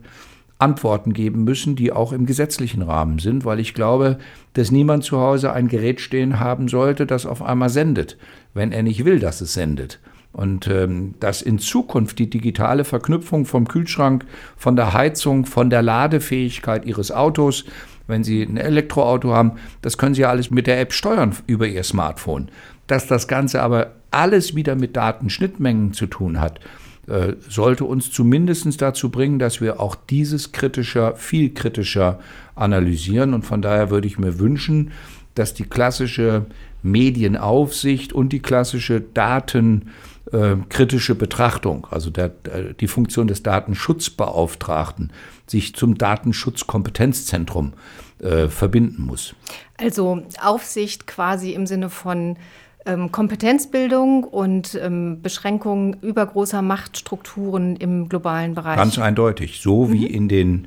Antworten 0.60 1.12
geben 1.12 1.44
müssen, 1.44 1.74
die 1.74 1.92
auch 1.92 2.12
im 2.12 2.26
gesetzlichen 2.26 2.82
Rahmen 2.82 3.18
sind, 3.18 3.44
weil 3.44 3.60
ich 3.60 3.72
glaube, 3.72 4.18
dass 4.52 4.70
niemand 4.70 5.04
zu 5.04 5.18
Hause 5.18 5.52
ein 5.52 5.68
Gerät 5.68 6.00
stehen 6.00 6.38
haben 6.38 6.68
sollte, 6.68 7.06
das 7.06 7.24
auf 7.24 7.42
einmal 7.42 7.70
sendet, 7.70 8.18
wenn 8.52 8.72
er 8.72 8.82
nicht 8.82 9.04
will, 9.04 9.18
dass 9.18 9.40
es 9.40 9.54
sendet. 9.54 10.00
Und 10.32 10.68
ähm, 10.68 11.14
dass 11.18 11.42
in 11.42 11.58
Zukunft 11.58 12.18
die 12.20 12.30
digitale 12.30 12.84
Verknüpfung 12.84 13.46
vom 13.46 13.66
Kühlschrank, 13.66 14.26
von 14.56 14.76
der 14.76 14.92
Heizung, 14.92 15.44
von 15.44 15.70
der 15.70 15.82
Ladefähigkeit 15.82 16.84
Ihres 16.84 17.10
Autos, 17.10 17.64
wenn 18.10 18.24
Sie 18.24 18.42
ein 18.42 18.56
Elektroauto 18.56 19.32
haben, 19.32 19.52
das 19.82 19.96
können 19.96 20.14
Sie 20.14 20.24
alles 20.24 20.50
mit 20.50 20.66
der 20.66 20.80
App 20.80 20.92
steuern 20.92 21.34
über 21.46 21.66
Ihr 21.66 21.84
Smartphone. 21.84 22.48
Dass 22.86 23.06
das 23.06 23.28
Ganze 23.28 23.62
aber 23.62 23.92
alles 24.10 24.54
wieder 24.54 24.74
mit 24.74 24.96
Datenschnittmengen 24.96 25.92
zu 25.92 26.06
tun 26.06 26.40
hat, 26.40 26.60
äh, 27.06 27.34
sollte 27.48 27.84
uns 27.84 28.12
zumindest 28.12 28.80
dazu 28.80 29.10
bringen, 29.10 29.38
dass 29.38 29.60
wir 29.60 29.80
auch 29.80 29.94
dieses 29.94 30.52
kritischer, 30.52 31.16
viel 31.16 31.52
kritischer 31.52 32.20
analysieren. 32.54 33.34
Und 33.34 33.44
von 33.44 33.62
daher 33.62 33.90
würde 33.90 34.06
ich 34.06 34.18
mir 34.18 34.38
wünschen, 34.38 34.92
dass 35.34 35.54
die 35.54 35.64
klassische 35.64 36.46
Medienaufsicht 36.82 38.12
und 38.12 38.32
die 38.32 38.40
klassische 38.40 39.00
datenkritische 39.00 41.14
Betrachtung, 41.14 41.86
also 41.90 42.10
der, 42.10 42.32
äh, 42.44 42.74
die 42.78 42.88
Funktion 42.88 43.26
des 43.26 43.42
Datenschutzbeauftragten, 43.42 45.12
sich 45.50 45.74
zum 45.74 45.98
Datenschutzkompetenzzentrum 45.98 47.74
äh, 48.20 48.48
verbinden 48.48 49.02
muss. 49.02 49.34
Also 49.76 50.22
Aufsicht 50.40 51.06
quasi 51.06 51.52
im 51.52 51.66
Sinne 51.66 51.90
von 51.90 52.38
ähm, 52.86 53.12
Kompetenzbildung 53.12 54.24
und 54.24 54.78
ähm, 54.80 55.20
Beschränkung 55.22 55.96
übergroßer 56.00 56.62
Machtstrukturen 56.62 57.76
im 57.76 58.08
globalen 58.08 58.54
Bereich. 58.54 58.76
Ganz 58.76 58.98
eindeutig. 58.98 59.60
So 59.60 59.92
wie 59.92 60.08
mhm. 60.08 60.14
in 60.14 60.28
den 60.28 60.66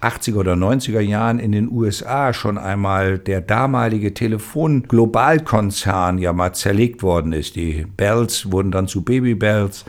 80er 0.00 0.36
oder 0.36 0.54
90er 0.54 1.00
Jahren 1.00 1.38
in 1.38 1.52
den 1.52 1.70
USA 1.70 2.32
schon 2.32 2.58
einmal 2.58 3.18
der 3.18 3.40
damalige 3.40 4.12
Telefon-Globalkonzern 4.12 6.18
ja 6.18 6.32
mal 6.32 6.52
zerlegt 6.54 7.04
worden 7.04 7.32
ist. 7.32 7.54
Die 7.54 7.86
Bells 7.96 8.50
wurden 8.50 8.72
dann 8.72 8.88
zu 8.88 9.02
Baby 9.02 9.36
Bells. 9.36 9.84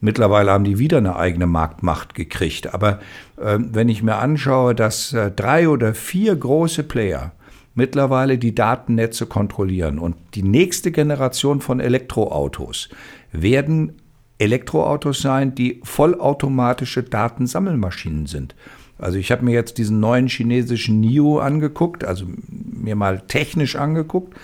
Mittlerweile 0.00 0.52
haben 0.52 0.64
die 0.64 0.78
wieder 0.78 0.98
eine 0.98 1.16
eigene 1.16 1.46
Marktmacht 1.46 2.14
gekriegt. 2.14 2.74
Aber 2.74 3.00
wenn 3.58 3.88
ich 3.88 4.02
mir 4.02 4.16
anschaue, 4.16 4.74
dass 4.74 5.12
äh, 5.12 5.30
drei 5.30 5.68
oder 5.68 5.94
vier 5.94 6.34
große 6.34 6.82
Player 6.82 7.32
mittlerweile 7.74 8.38
die 8.38 8.54
Datennetze 8.54 9.26
kontrollieren. 9.26 9.98
Und 9.98 10.16
die 10.34 10.42
nächste 10.42 10.90
Generation 10.90 11.60
von 11.60 11.78
Elektroautos 11.78 12.88
werden 13.32 14.00
Elektroautos 14.38 15.20
sein, 15.20 15.54
die 15.54 15.80
vollautomatische 15.84 17.02
Datensammelmaschinen 17.02 18.26
sind. 18.26 18.54
Also 18.98 19.18
ich 19.18 19.30
habe 19.30 19.44
mir 19.44 19.52
jetzt 19.52 19.78
diesen 19.78 20.00
neuen 20.00 20.26
chinesischen 20.26 21.00
NIO 21.00 21.38
angeguckt, 21.38 22.04
also 22.04 22.26
mir 22.48 22.96
mal 22.96 23.20
technisch 23.28 23.76
angeguckt. 23.76 24.34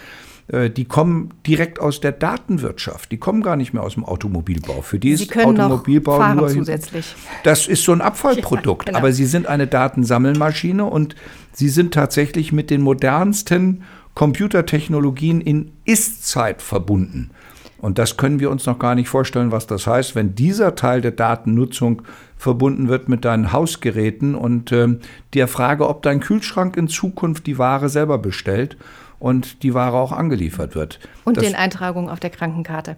Äh, 0.52 0.71
die 0.71 0.85
kommen 0.85 1.30
direkt 1.47 1.80
aus 1.80 2.00
der 2.00 2.12
Datenwirtschaft. 2.12 3.11
Die 3.11 3.16
kommen 3.16 3.42
gar 3.42 3.56
nicht 3.56 3.73
mehr 3.73 3.82
aus 3.82 3.94
dem 3.94 4.04
Automobilbau. 4.04 4.82
Für 4.82 4.99
die 4.99 5.16
sie 5.16 5.25
ist 5.25 5.37
Automobilbau 5.37 6.12
noch 6.12 6.18
fahren 6.18 6.37
nur 6.37 6.49
zusätzlich. 6.49 7.16
Das 7.42 7.66
ist 7.66 7.82
so 7.82 7.92
ein 7.92 8.00
Abfallprodukt. 8.00 8.62
Ja, 8.82 8.92
genau. 8.92 8.99
Aber 8.99 9.12
sie 9.12 9.26
sind 9.26 9.47
eine 9.47 9.66
Datensammelmaschine 9.66 10.85
und 10.85 11.14
sie 11.52 11.68
sind 11.68 11.94
tatsächlich 11.94 12.52
mit 12.52 12.68
den 12.71 12.82
modernsten 12.82 13.82
Computertechnologien 14.14 15.40
in 15.40 15.73
Ist-Zeit 15.85 16.62
verbunden. 16.62 17.30
Und 17.78 17.99
das 17.99 18.16
können 18.16 18.40
wir 18.40 18.50
uns 18.50 18.66
noch 18.66 18.78
gar 18.78 18.94
nicht 18.94 19.09
vorstellen, 19.09 19.50
was 19.50 19.66
das 19.66 19.87
heißt, 19.87 20.14
wenn 20.14 20.35
dieser 20.35 20.75
Teil 20.75 21.00
der 21.00 21.11
Datennutzung 21.12 22.02
verbunden 22.37 22.88
wird 22.88 23.09
mit 23.09 23.25
deinen 23.25 23.52
Hausgeräten 23.52 24.35
und 24.35 24.73
äh, 24.73 24.99
der 25.35 25.49
Frage, 25.49 25.88
ob 25.88 26.02
dein 26.02 26.21
Kühlschrank 26.21 26.76
in 26.76 26.88
Zukunft 26.88 27.47
die 27.47 27.59
Ware 27.59 27.88
selber 27.88 28.18
bestellt 28.18 28.76
und 29.23 29.62
die 29.62 29.73
Ware 29.73 29.97
auch 29.97 30.11
angeliefert 30.11 30.75
wird. 30.75 30.99
Und 31.25 31.37
das, 31.37 31.45
den 31.45 31.55
Eintragungen 31.55 32.11
auf 32.11 32.19
der 32.19 32.31
Krankenkarte. 32.31 32.97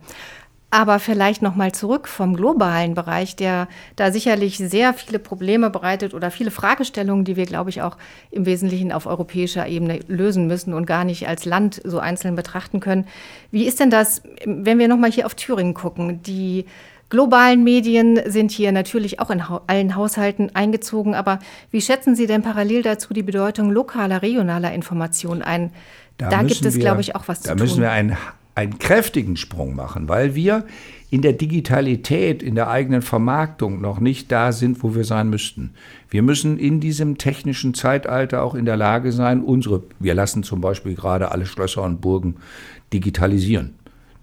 Aber 0.71 0.99
vielleicht 0.99 1.43
noch 1.43 1.55
mal 1.55 1.71
zurück 1.71 2.09
vom 2.09 2.35
globalen 2.35 2.95
Bereich, 2.95 3.37
der 3.37 3.69
da 3.95 4.11
sicherlich 4.11 4.57
sehr 4.57 4.95
viele 4.95 5.19
Probleme 5.19 5.71
bereitet 5.71 6.15
oder 6.15 6.31
viele 6.33 6.51
Fragestellungen, 6.51 7.25
die 7.25 7.37
wir, 7.37 7.45
glaube 7.45 7.71
ich, 7.71 7.83
auch 7.83 7.97
im 8.31 8.47
Wesentlichen 8.47 8.91
auf 8.91 9.07
europäischer 9.07 9.69
Ebene 9.69 10.01
lösen 10.09 10.47
müssen 10.47 10.73
und 10.73 10.87
gar 10.87 11.05
nicht 11.05 11.29
als 11.29 11.45
Land 11.45 11.81
so 11.85 12.01
einzeln 12.01 12.35
betrachten 12.35 12.81
können. 12.81 13.07
Wie 13.53 13.67
ist 13.67 13.79
denn 13.79 13.91
das, 13.91 14.23
wenn 14.47 14.79
wir 14.79 14.89
noch 14.89 14.99
mal 14.99 15.13
hier 15.13 15.27
auf 15.27 15.35
Thüringen 15.35 15.75
gucken? 15.75 16.23
Die 16.23 16.65
globalen 17.11 17.63
Medien 17.63 18.19
sind 18.27 18.51
hier 18.51 18.73
natürlich 18.73 19.21
auch 19.21 19.31
in 19.31 19.43
allen 19.69 19.95
Haushalten 19.95 20.51
eingezogen. 20.55 21.15
Aber 21.15 21.39
wie 21.71 21.83
schätzen 21.83 22.17
Sie 22.17 22.27
denn 22.27 22.43
parallel 22.43 22.83
dazu 22.83 23.15
die 23.15 23.23
Bedeutung 23.23 23.71
lokaler, 23.71 24.23
regionaler 24.23 24.73
Information 24.73 25.43
ein? 25.43 25.71
Da, 26.19 26.29
da 26.29 26.43
gibt 26.43 26.65
es, 26.65 26.75
wir, 26.75 26.81
glaube 26.81 27.01
ich, 27.01 27.17
auch 27.17 27.29
was 27.29 27.41
zu 27.41 27.49
tun. 27.49 27.57
Da 27.57 27.63
müssen 27.63 27.81
wir 27.81 27.91
einen, 27.91 28.17
einen 28.55 28.79
kräftigen 28.79 29.37
Sprung 29.37 29.75
machen, 29.75 30.09
weil 30.09 30.35
wir 30.35 30.65
in 31.11 31.23
der 31.23 31.33
Digitalität, 31.33 32.43
in 32.43 32.55
der 32.55 32.69
eigenen 32.69 33.03
Vermarktung 33.03 33.81
noch 33.81 34.01
nicht 34.01 34.33
da 34.33 34.53
sind, 34.53 34.83
wo 34.83 34.95
wir 34.95 35.05
sein 35.05 35.31
müssten. 35.31 35.75
Wir 36.09 36.23
müssen 36.23 36.59
in 36.59 36.81
diesem 36.81 37.19
technischen 37.19 37.75
Zeitalter 37.75 38.43
auch 38.43 38.55
in 38.55 38.65
der 38.65 38.77
Lage 38.77 39.13
sein, 39.13 39.43
unsere, 39.43 39.83
wir 40.01 40.15
lassen 40.15 40.43
zum 40.43 40.61
Beispiel 40.61 40.95
gerade 40.95 41.31
alle 41.31 41.47
Schlösser 41.47 41.83
und 41.83 42.01
Burgen 42.01 42.37
digitalisieren 42.93 43.75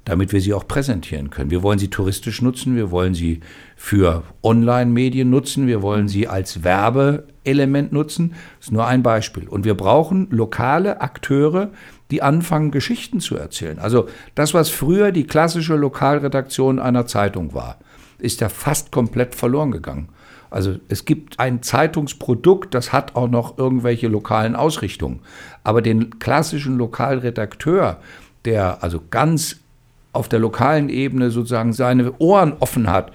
damit 0.06 0.34
wir 0.34 0.42
sie 0.42 0.54
auch 0.54 0.68
präsentieren 0.68 1.30
können. 1.30 1.52
Wir 1.52 1.62
wollen 1.62 1.80
sie 1.80 1.90
touristisch 1.90 2.42
nutzen, 2.42 2.76
wir 2.76 2.90
wollen 2.92 3.14
sie 3.14 3.42
für 3.76 4.24
Online-Medien 4.42 5.30
nutzen, 5.30 5.68
wir 5.68 5.82
wollen 5.82 6.08
sie 6.08 6.28
als 6.28 6.64
Werbeelement 6.64 7.94
nutzen. 7.94 8.34
Das 8.58 8.68
ist 8.68 8.72
nur 8.72 8.88
ein 8.88 9.04
Beispiel. 9.04 9.48
Und 9.48 9.64
wir 9.64 9.76
brauchen 9.76 10.28
lokale 10.32 11.02
Akteure, 11.02 11.70
die 12.10 12.22
anfangen, 12.22 12.72
Geschichten 12.72 13.20
zu 13.20 13.38
erzählen. 13.38 13.80
Also 13.80 14.08
das, 14.34 14.54
was 14.54 14.70
früher 14.70 15.12
die 15.12 15.26
klassische 15.26 15.76
Lokalredaktion 15.76 16.80
einer 16.80 17.06
Zeitung 17.06 17.54
war, 17.54 17.78
ist 18.18 18.42
ja 18.42 18.50
fast 18.50 18.92
komplett 18.92 19.36
verloren 19.36 19.72
gegangen. 19.72 20.10
Also 20.50 20.76
es 20.90 21.06
gibt 21.06 21.40
ein 21.40 21.64
Zeitungsprodukt, 21.64 22.74
das 22.74 22.92
hat 22.92 23.16
auch 23.16 23.30
noch 23.30 23.58
irgendwelche 23.58 24.10
lokalen 24.10 24.56
Ausrichtungen. 24.56 25.22
Aber 25.64 25.82
den 25.82 26.20
klassischen 26.20 26.78
Lokalredakteur, 26.78 28.02
der 28.44 28.84
also 28.84 29.02
ganz 29.10 29.62
auf 30.14 30.30
der 30.30 30.40
lokalen 30.40 30.90
Ebene 30.90 31.32
sozusagen 31.32 31.74
seine 31.74 32.14
Ohren 32.20 32.54
offen 32.60 32.90
hat, 32.90 33.12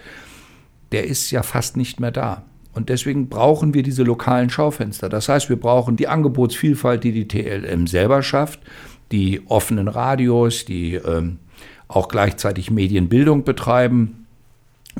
der 0.92 1.04
ist 1.04 1.30
ja 1.30 1.42
fast 1.42 1.76
nicht 1.76 2.00
mehr 2.00 2.12
da. 2.12 2.42
Und 2.72 2.90
deswegen 2.90 3.28
brauchen 3.28 3.74
wir 3.74 3.82
diese 3.82 4.02
lokalen 4.02 4.50
Schaufenster. 4.50 5.08
Das 5.08 5.28
heißt, 5.28 5.48
wir 5.48 5.58
brauchen 5.58 5.96
die 5.96 6.08
Angebotsvielfalt, 6.08 7.04
die 7.04 7.12
die 7.12 7.26
TLM 7.26 7.86
selber 7.86 8.22
schafft, 8.22 8.60
die 9.12 9.42
offenen 9.46 9.88
Radios, 9.88 10.66
die 10.66 10.94
ähm, 10.94 11.38
auch 11.88 12.08
gleichzeitig 12.08 12.70
Medienbildung 12.70 13.44
betreiben. 13.44 14.26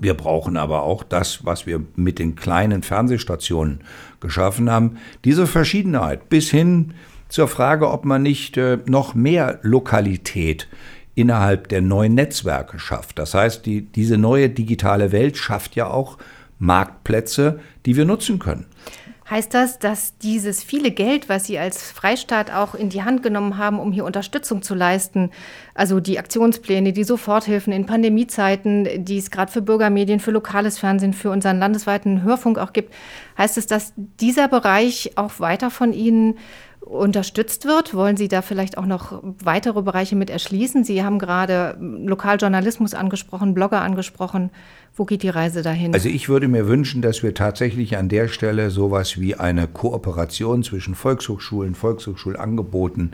Wir 0.01 0.15
brauchen 0.15 0.57
aber 0.57 0.83
auch 0.83 1.03
das, 1.03 1.45
was 1.45 1.67
wir 1.67 1.83
mit 1.97 2.19
den 2.19 2.35
kleinen 2.35 2.83
Fernsehstationen 2.83 3.81
geschaffen 4.21 4.71
haben, 4.71 4.99
diese 5.25 5.47
Verschiedenheit 5.47 6.29
bis 6.29 6.51
hin 6.51 6.95
zur 7.29 7.49
Frage, 7.49 7.91
ob 7.91 8.05
man 8.05 8.23
nicht 8.23 8.57
äh, 8.57 8.79
noch 8.87 9.15
mehr 9.15 9.59
Lokalität 9.63 10.69
innerhalb 11.17 11.69
der 11.69 11.81
neuen 11.81 12.15
Netzwerke 12.15 12.79
schafft. 12.79 13.19
Das 13.19 13.35
heißt, 13.35 13.67
die, 13.67 13.81
diese 13.81 14.19
neue 14.19 14.49
digitale 14.49 15.11
Welt 15.11 15.37
schafft 15.37 15.75
ja 15.75 15.89
auch 15.89 16.19
Marktplätze, 16.59 17.59
die 17.87 17.97
wir 17.97 18.05
nutzen 18.05 18.39
können. 18.39 18.67
Heißt 19.29 19.55
das, 19.55 19.81
dass 19.81 20.17
dieses 20.19 20.63
viele 20.63 20.93
Geld, 20.93 21.29
was 21.29 21.47
Sie 21.47 21.59
als 21.59 21.91
Freistaat 21.91 22.53
auch 22.53 22.77
in 22.77 22.91
die 22.91 23.03
Hand 23.03 23.25
genommen 23.25 23.59
haben, 23.59 23.81
um 23.81 23.91
hier 23.91 24.05
Unterstützung 24.05 24.63
zu 24.63 24.77
leisten, 24.77 25.31
also 25.75 25.99
die 25.99 26.21
Aktionspläne, 26.21 26.93
die 26.93 27.03
Soforthilfen 27.03 27.73
in 27.73 27.87
Pandemiezeiten, 27.87 29.05
die 29.05 29.19
es 29.19 29.33
gerade 29.33 29.51
für 29.51 29.63
Bürgermedien, 29.63 30.21
für 30.21 30.31
lokales 30.31 30.79
Fernsehen, 30.79 31.13
für 31.13 31.31
unseren 31.31 31.59
landesweiten 31.59 32.23
Hörfunk 32.23 32.59
auch 32.59 32.73
gibt, 32.73 32.95
heißt 33.37 33.59
es, 33.59 33.67
dass 33.67 33.95
dieser 33.97 34.47
Bereich 34.47 35.13
auch 35.17 35.41
weiter 35.41 35.71
von 35.71 35.93
Ihnen 35.93 36.39
unterstützt 36.87 37.67
wird? 37.67 37.95
Wollen 37.95 38.17
Sie 38.17 38.29
da 38.29 38.43
vielleicht 38.43 38.79
auch 38.79 38.87
noch 38.87 39.23
weitere 39.43 39.83
Bereiche 39.83 40.17
mit 40.17 40.31
erschließen? 40.31 40.85
Sie 40.85 41.03
haben 41.03 41.19
gerade 41.19 41.77
Lokaljournalismus 41.81 42.95
angesprochen, 42.95 43.55
Blogger 43.55 43.83
angesprochen. 43.83 44.51
Wo 44.95 45.05
geht 45.05 45.23
die 45.23 45.29
Reise 45.29 45.63
dahin? 45.63 45.93
Also 45.93 46.09
ich 46.09 46.29
würde 46.29 46.49
mir 46.49 46.69
wünschen, 46.69 47.03
dass 47.03 47.23
wir 47.23 47.35
tatsächlich 47.35 47.99
an 47.99 48.09
der 48.09 48.29
Stelle 48.29 48.71
sowas 48.71 49.21
wie 49.21 49.35
eine 49.35 49.67
Kooperation 49.67 50.63
zwischen 50.63 50.95
Volkshochschulen, 50.95 51.75
Volkshochschulangeboten, 51.75 53.13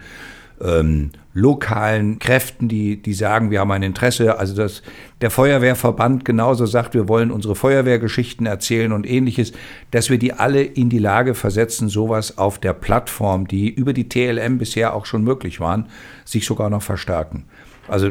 ähm, 0.62 1.10
lokalen 1.34 2.18
Kräften, 2.18 2.68
die, 2.68 3.00
die 3.00 3.14
sagen, 3.14 3.50
wir 3.50 3.60
haben 3.60 3.70
ein 3.72 3.82
Interesse. 3.82 4.38
Also 4.38 4.54
dass 4.54 4.82
der 5.20 5.30
Feuerwehrverband 5.30 6.24
genauso 6.24 6.66
sagt, 6.66 6.94
wir 6.94 7.08
wollen 7.08 7.30
unsere 7.30 7.54
Feuerwehrgeschichten 7.54 8.46
erzählen 8.46 8.92
und 8.92 9.08
ähnliches, 9.08 9.52
dass 9.90 10.10
wir 10.10 10.18
die 10.18 10.34
alle 10.34 10.62
in 10.62 10.90
die 10.90 10.98
Lage 10.98 11.34
versetzen, 11.34 11.88
sowas 11.88 12.38
auf 12.38 12.58
der 12.58 12.74
Plattform, 12.74 13.48
die 13.48 13.70
über 13.70 13.92
die 13.92 14.08
TLM 14.08 14.58
bisher 14.58 14.94
auch 14.94 15.06
schon 15.06 15.24
möglich 15.24 15.58
waren, 15.58 15.86
sich 16.24 16.44
sogar 16.46 16.70
noch 16.70 16.82
verstärken. 16.82 17.44
Also 17.88 18.10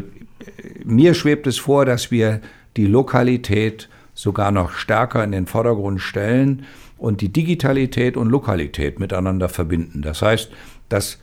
mir 0.83 1.13
schwebt 1.13 1.47
es 1.47 1.59
vor, 1.59 1.85
dass 1.85 2.11
wir 2.11 2.41
die 2.77 2.87
Lokalität 2.87 3.89
sogar 4.13 4.51
noch 4.51 4.73
stärker 4.73 5.23
in 5.23 5.31
den 5.31 5.45
Vordergrund 5.45 6.01
stellen 6.01 6.65
und 6.97 7.21
die 7.21 7.29
Digitalität 7.29 8.17
und 8.17 8.29
Lokalität 8.29 8.99
miteinander 8.99 9.49
verbinden. 9.49 10.01
Das 10.01 10.21
heißt, 10.21 10.51
dass 10.89 11.19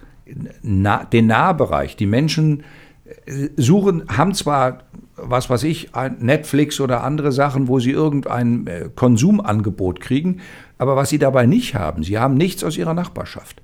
na, 0.62 1.04
den 1.04 1.26
Nahbereich. 1.26 1.97
Die 1.97 2.06
Menschen 2.06 2.64
äh, 3.26 3.49
suchen, 3.56 4.04
haben 4.08 4.35
zwar, 4.35 4.85
was 5.16 5.50
weiß 5.50 5.64
ich, 5.64 5.90
Netflix 6.18 6.80
oder 6.80 7.04
andere 7.04 7.32
Sachen, 7.32 7.68
wo 7.68 7.80
sie 7.80 7.90
irgendein 7.90 8.66
äh, 8.66 8.88
Konsumangebot 8.94 10.00
kriegen, 10.00 10.40
aber 10.78 10.97
was 10.97 11.11
sie 11.11 11.18
dabei 11.18 11.47
nicht 11.47 11.75
haben, 11.75 12.02
sie 12.02 12.18
haben 12.18 12.35
nichts 12.35 12.62
aus 12.62 12.76
ihrer 12.76 12.94
Nachbarschaft. 12.94 13.61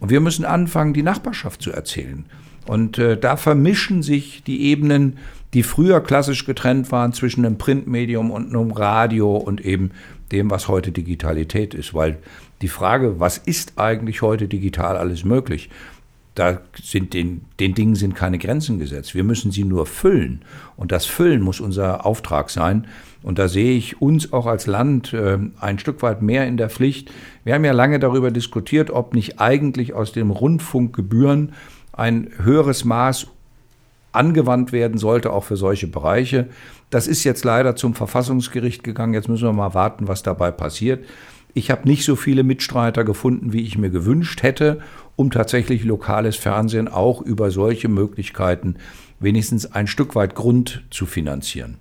Und 0.00 0.10
wir 0.10 0.20
müssen 0.20 0.44
anfangen, 0.44 0.94
die 0.94 1.02
Nachbarschaft 1.02 1.62
zu 1.62 1.72
erzählen. 1.72 2.26
Und 2.66 2.98
äh, 2.98 3.16
da 3.18 3.36
vermischen 3.36 4.02
sich 4.02 4.44
die 4.44 4.62
Ebenen, 4.66 5.16
die 5.54 5.62
früher 5.62 6.00
klassisch 6.00 6.44
getrennt 6.44 6.92
waren 6.92 7.12
zwischen 7.12 7.44
einem 7.44 7.56
Printmedium 7.56 8.30
und 8.30 8.54
einem 8.54 8.70
Radio 8.70 9.36
und 9.36 9.62
eben 9.62 9.90
dem, 10.30 10.50
was 10.50 10.68
heute 10.68 10.92
Digitalität 10.92 11.72
ist. 11.72 11.94
Weil 11.94 12.18
die 12.60 12.68
Frage, 12.68 13.18
was 13.18 13.38
ist 13.38 13.78
eigentlich 13.78 14.20
heute 14.20 14.46
digital 14.46 14.96
alles 14.96 15.24
möglich? 15.24 15.70
Da 16.38 16.60
sind 16.80 17.14
den, 17.14 17.42
den 17.58 17.74
Dingen 17.74 17.94
sind 17.94 18.14
keine 18.14 18.38
Grenzen 18.38 18.78
gesetzt. 18.78 19.14
Wir 19.14 19.24
müssen 19.24 19.50
sie 19.50 19.64
nur 19.64 19.86
füllen. 19.86 20.42
Und 20.76 20.92
das 20.92 21.06
Füllen 21.06 21.42
muss 21.42 21.60
unser 21.60 22.06
Auftrag 22.06 22.50
sein. 22.50 22.86
Und 23.22 23.38
da 23.38 23.48
sehe 23.48 23.76
ich 23.76 24.00
uns 24.00 24.32
auch 24.32 24.46
als 24.46 24.66
Land 24.66 25.12
äh, 25.12 25.38
ein 25.60 25.78
Stück 25.78 26.02
weit 26.02 26.22
mehr 26.22 26.46
in 26.46 26.56
der 26.56 26.70
Pflicht. 26.70 27.10
Wir 27.44 27.54
haben 27.54 27.64
ja 27.64 27.72
lange 27.72 27.98
darüber 27.98 28.30
diskutiert, 28.30 28.90
ob 28.90 29.14
nicht 29.14 29.40
eigentlich 29.40 29.94
aus 29.94 30.12
den 30.12 30.30
Rundfunkgebühren 30.30 31.52
ein 31.92 32.30
höheres 32.42 32.84
Maß 32.84 33.26
angewandt 34.12 34.72
werden 34.72 34.98
sollte, 34.98 35.32
auch 35.32 35.44
für 35.44 35.56
solche 35.56 35.88
Bereiche. 35.88 36.48
Das 36.90 37.08
ist 37.08 37.24
jetzt 37.24 37.44
leider 37.44 37.74
zum 37.74 37.94
Verfassungsgericht 37.94 38.84
gegangen. 38.84 39.14
Jetzt 39.14 39.28
müssen 39.28 39.48
wir 39.48 39.52
mal 39.52 39.74
warten, 39.74 40.08
was 40.08 40.22
dabei 40.22 40.52
passiert. 40.52 41.04
Ich 41.54 41.70
habe 41.70 41.88
nicht 41.88 42.04
so 42.04 42.14
viele 42.14 42.44
Mitstreiter 42.44 43.04
gefunden, 43.04 43.52
wie 43.52 43.62
ich 43.62 43.76
mir 43.76 43.90
gewünscht 43.90 44.42
hätte 44.42 44.80
um 45.18 45.32
tatsächlich 45.32 45.82
lokales 45.84 46.36
Fernsehen 46.36 46.86
auch 46.86 47.20
über 47.20 47.50
solche 47.50 47.88
Möglichkeiten 47.88 48.76
wenigstens 49.18 49.66
ein 49.66 49.88
Stück 49.88 50.14
weit 50.14 50.36
Grund 50.36 50.84
zu 50.90 51.06
finanzieren. 51.06 51.78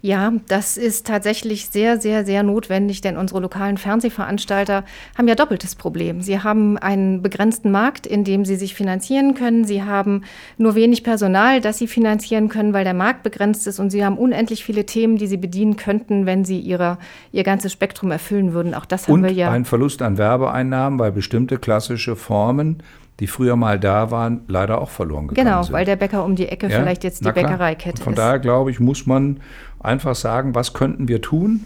Ja, 0.00 0.32
das 0.48 0.76
ist 0.76 1.06
tatsächlich 1.06 1.68
sehr, 1.68 2.00
sehr, 2.00 2.24
sehr 2.24 2.42
notwendig, 2.42 3.00
denn 3.00 3.16
unsere 3.16 3.40
lokalen 3.40 3.78
Fernsehveranstalter 3.78 4.84
haben 5.16 5.28
ja 5.28 5.34
doppeltes 5.34 5.74
Problem. 5.74 6.22
Sie 6.22 6.40
haben 6.40 6.78
einen 6.78 7.22
begrenzten 7.22 7.70
Markt, 7.70 8.06
in 8.06 8.24
dem 8.24 8.44
sie 8.44 8.56
sich 8.56 8.74
finanzieren 8.74 9.34
können. 9.34 9.64
Sie 9.64 9.82
haben 9.82 10.22
nur 10.58 10.74
wenig 10.74 11.04
Personal, 11.04 11.60
das 11.60 11.78
sie 11.78 11.86
finanzieren 11.86 12.48
können, 12.48 12.72
weil 12.72 12.84
der 12.84 12.94
Markt 12.94 13.22
begrenzt 13.22 13.66
ist. 13.66 13.78
Und 13.78 13.90
sie 13.90 14.04
haben 14.04 14.18
unendlich 14.18 14.64
viele 14.64 14.86
Themen, 14.86 15.16
die 15.16 15.26
sie 15.26 15.36
bedienen 15.36 15.76
könnten, 15.76 16.26
wenn 16.26 16.44
sie 16.44 16.58
ihre, 16.58 16.98
ihr 17.32 17.44
ganzes 17.44 17.72
Spektrum 17.72 18.10
erfüllen 18.10 18.52
würden. 18.52 18.74
Auch 18.74 18.86
das 18.86 19.08
haben 19.08 19.14
Und 19.14 19.22
wir 19.24 19.32
ja. 19.32 19.50
ein 19.50 19.64
Verlust 19.64 20.02
an 20.02 20.18
Werbeeinnahmen, 20.18 20.98
weil 20.98 21.12
bestimmte 21.12 21.58
klassische 21.58 22.16
Formen 22.16 22.82
die 23.20 23.26
früher 23.26 23.56
mal 23.56 23.78
da 23.78 24.10
waren, 24.10 24.42
leider 24.48 24.80
auch 24.80 24.90
verloren 24.90 25.28
gegangen 25.28 25.46
genau, 25.46 25.62
sind. 25.62 25.68
Genau, 25.68 25.78
weil 25.78 25.84
der 25.84 25.96
Bäcker 25.96 26.24
um 26.24 26.34
die 26.34 26.48
Ecke 26.48 26.68
ja? 26.68 26.80
vielleicht 26.80 27.04
jetzt 27.04 27.24
die 27.24 27.30
Bäckereikette 27.30 27.98
ist. 27.98 28.02
Von 28.02 28.14
daher 28.14 28.38
glaube 28.38 28.70
ich, 28.70 28.80
muss 28.80 29.06
man 29.06 29.40
einfach 29.80 30.14
sagen, 30.14 30.54
was 30.54 30.72
könnten 30.72 31.08
wir 31.08 31.20
tun? 31.20 31.64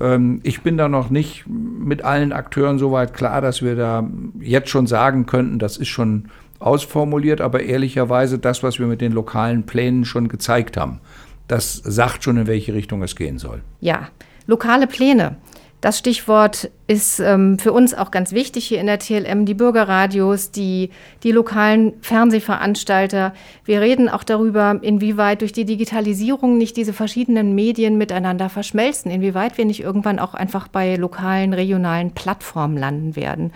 Ähm, 0.00 0.40
ich 0.42 0.62
bin 0.62 0.76
da 0.76 0.88
noch 0.88 1.10
nicht 1.10 1.44
mit 1.46 2.04
allen 2.04 2.32
Akteuren 2.32 2.78
so 2.78 2.92
weit 2.92 3.14
klar, 3.14 3.40
dass 3.40 3.62
wir 3.62 3.76
da 3.76 4.08
jetzt 4.40 4.70
schon 4.70 4.86
sagen 4.86 5.26
könnten, 5.26 5.58
das 5.58 5.76
ist 5.76 5.88
schon 5.88 6.28
ausformuliert, 6.58 7.40
aber 7.40 7.62
ehrlicherweise 7.62 8.38
das, 8.38 8.62
was 8.62 8.78
wir 8.78 8.86
mit 8.86 9.00
den 9.00 9.12
lokalen 9.12 9.64
Plänen 9.64 10.04
schon 10.04 10.28
gezeigt 10.28 10.76
haben, 10.76 11.00
das 11.48 11.74
sagt 11.74 12.24
schon, 12.24 12.38
in 12.38 12.46
welche 12.46 12.74
Richtung 12.74 13.02
es 13.02 13.14
gehen 13.14 13.38
soll. 13.38 13.62
Ja, 13.80 14.08
lokale 14.46 14.86
Pläne. 14.86 15.36
Das 15.86 16.00
Stichwort 16.00 16.68
ist 16.88 17.20
ähm, 17.20 17.60
für 17.60 17.72
uns 17.72 17.94
auch 17.94 18.10
ganz 18.10 18.32
wichtig 18.32 18.66
hier 18.66 18.80
in 18.80 18.88
der 18.88 18.98
TLM, 18.98 19.46
die 19.46 19.54
Bürgerradios, 19.54 20.50
die, 20.50 20.90
die 21.22 21.30
lokalen 21.30 21.92
Fernsehveranstalter. 22.00 23.32
Wir 23.64 23.80
reden 23.80 24.08
auch 24.08 24.24
darüber, 24.24 24.80
inwieweit 24.82 25.42
durch 25.42 25.52
die 25.52 25.64
Digitalisierung 25.64 26.58
nicht 26.58 26.76
diese 26.76 26.92
verschiedenen 26.92 27.54
Medien 27.54 27.98
miteinander 27.98 28.48
verschmelzen, 28.48 29.12
inwieweit 29.12 29.58
wir 29.58 29.64
nicht 29.64 29.78
irgendwann 29.78 30.18
auch 30.18 30.34
einfach 30.34 30.66
bei 30.66 30.96
lokalen, 30.96 31.52
regionalen 31.52 32.10
Plattformen 32.10 32.76
landen 32.76 33.14
werden. 33.14 33.52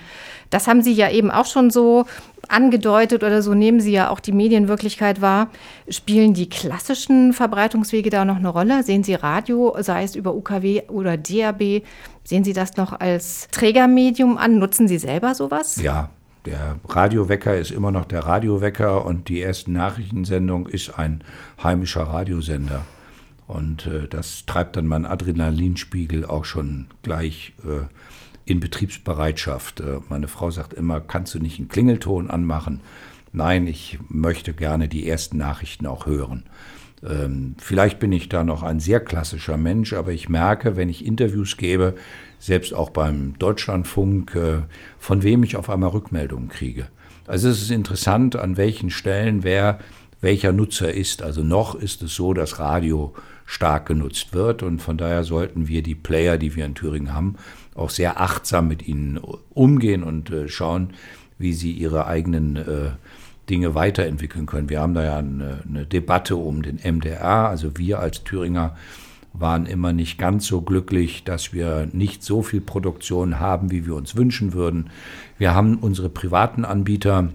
Das 0.50 0.68
haben 0.68 0.82
Sie 0.82 0.92
ja 0.92 1.10
eben 1.10 1.32
auch 1.32 1.46
schon 1.46 1.70
so 1.70 2.06
angedeutet 2.50 3.22
oder 3.24 3.42
so 3.42 3.54
nehmen 3.54 3.80
Sie 3.80 3.92
ja 3.92 4.10
auch 4.10 4.20
die 4.20 4.32
Medienwirklichkeit 4.32 5.20
wahr. 5.20 5.50
Spielen 5.88 6.34
die 6.34 6.48
klassischen 6.48 7.32
Verbreitungswege 7.32 8.10
da 8.10 8.24
noch 8.24 8.36
eine 8.36 8.48
Rolle? 8.48 8.82
Sehen 8.82 9.04
Sie 9.04 9.14
Radio, 9.14 9.76
sei 9.80 10.04
es 10.04 10.14
über 10.16 10.34
UKW 10.34 10.82
oder 10.88 11.16
DAB, 11.16 11.82
sehen 12.24 12.44
Sie 12.44 12.52
das 12.52 12.76
noch 12.76 12.98
als 12.98 13.48
Trägermedium 13.50 14.36
an? 14.38 14.58
Nutzen 14.58 14.88
Sie 14.88 14.98
selber 14.98 15.34
sowas? 15.34 15.80
Ja, 15.80 16.10
der 16.46 16.76
Radiowecker 16.88 17.56
ist 17.56 17.70
immer 17.70 17.90
noch 17.90 18.06
der 18.06 18.20
Radiowecker 18.20 19.04
und 19.04 19.28
die 19.28 19.40
erste 19.40 19.70
Nachrichtensendung 19.72 20.66
ist 20.66 20.98
ein 20.98 21.22
heimischer 21.62 22.02
Radiosender. 22.02 22.84
Und 23.46 23.86
äh, 23.86 24.06
das 24.08 24.46
treibt 24.46 24.76
dann 24.76 24.86
meinen 24.86 25.06
Adrenalinspiegel 25.06 26.24
auch 26.24 26.44
schon 26.44 26.86
gleich 27.02 27.52
äh, 27.64 27.84
in 28.50 28.60
Betriebsbereitschaft. 28.60 29.80
Äh, 29.80 30.00
meine 30.08 30.28
Frau 30.28 30.50
sagt 30.50 30.74
immer, 30.74 31.00
kannst 31.00 31.34
du 31.34 31.38
nicht 31.38 31.58
einen 31.58 31.68
Klingelton 31.68 32.28
anmachen? 32.28 32.80
Nein, 33.32 33.66
ich 33.66 33.98
möchte 34.08 34.52
gerne 34.52 34.88
die 34.88 35.08
ersten 35.08 35.38
Nachrichten 35.38 35.86
auch 35.86 36.06
hören. 36.06 36.44
Ähm, 37.08 37.54
vielleicht 37.58 38.00
bin 38.00 38.12
ich 38.12 38.28
da 38.28 38.44
noch 38.44 38.62
ein 38.62 38.80
sehr 38.80 39.00
klassischer 39.00 39.56
Mensch, 39.56 39.92
aber 39.92 40.12
ich 40.12 40.28
merke, 40.28 40.76
wenn 40.76 40.88
ich 40.88 41.06
Interviews 41.06 41.56
gebe, 41.56 41.94
selbst 42.38 42.74
auch 42.74 42.90
beim 42.90 43.38
Deutschlandfunk, 43.38 44.34
äh, 44.34 44.62
von 44.98 45.22
wem 45.22 45.44
ich 45.44 45.56
auf 45.56 45.70
einmal 45.70 45.90
Rückmeldungen 45.90 46.48
kriege. 46.48 46.88
Also 47.26 47.48
es 47.48 47.62
ist 47.62 47.70
interessant, 47.70 48.34
an 48.34 48.56
welchen 48.56 48.90
Stellen 48.90 49.44
wer 49.44 49.78
welcher 50.20 50.52
Nutzer 50.52 50.92
ist. 50.92 51.22
Also 51.22 51.42
noch 51.42 51.74
ist 51.74 52.02
es 52.02 52.14
so, 52.14 52.34
dass 52.34 52.58
Radio 52.58 53.14
stark 53.46 53.86
genutzt 53.86 54.32
wird 54.32 54.62
und 54.62 54.80
von 54.80 54.96
daher 54.96 55.24
sollten 55.24 55.66
wir 55.66 55.82
die 55.82 55.94
Player, 55.94 56.38
die 56.38 56.54
wir 56.54 56.64
in 56.64 56.74
Thüringen 56.74 57.14
haben, 57.14 57.36
auch 57.74 57.90
sehr 57.90 58.20
achtsam 58.20 58.68
mit 58.68 58.86
ihnen 58.86 59.18
umgehen 59.54 60.02
und 60.02 60.30
äh, 60.30 60.48
schauen, 60.48 60.90
wie 61.38 61.52
sie 61.52 61.72
ihre 61.72 62.06
eigenen 62.06 62.56
äh, 62.56 62.90
Dinge 63.48 63.74
weiterentwickeln 63.74 64.46
können. 64.46 64.68
Wir 64.68 64.80
haben 64.80 64.94
da 64.94 65.02
ja 65.02 65.18
eine, 65.18 65.62
eine, 65.68 65.86
Debatte 65.86 66.36
um 66.36 66.62
den 66.62 66.76
MDR. 66.76 67.48
Also 67.48 67.76
wir 67.76 67.98
als 67.98 68.22
Thüringer 68.22 68.76
waren 69.32 69.66
immer 69.66 69.92
nicht 69.92 70.18
ganz 70.18 70.46
so 70.46 70.60
glücklich, 70.60 71.24
dass 71.24 71.52
wir 71.52 71.88
nicht 71.92 72.22
so 72.22 72.42
viel 72.42 72.60
Produktion 72.60 73.40
haben, 73.40 73.70
wie 73.70 73.86
wir 73.86 73.96
uns 73.96 74.16
wünschen 74.16 74.52
würden. 74.52 74.90
Wir 75.38 75.54
haben 75.54 75.78
unsere 75.78 76.08
privaten 76.08 76.64
Anbieter, 76.64 77.30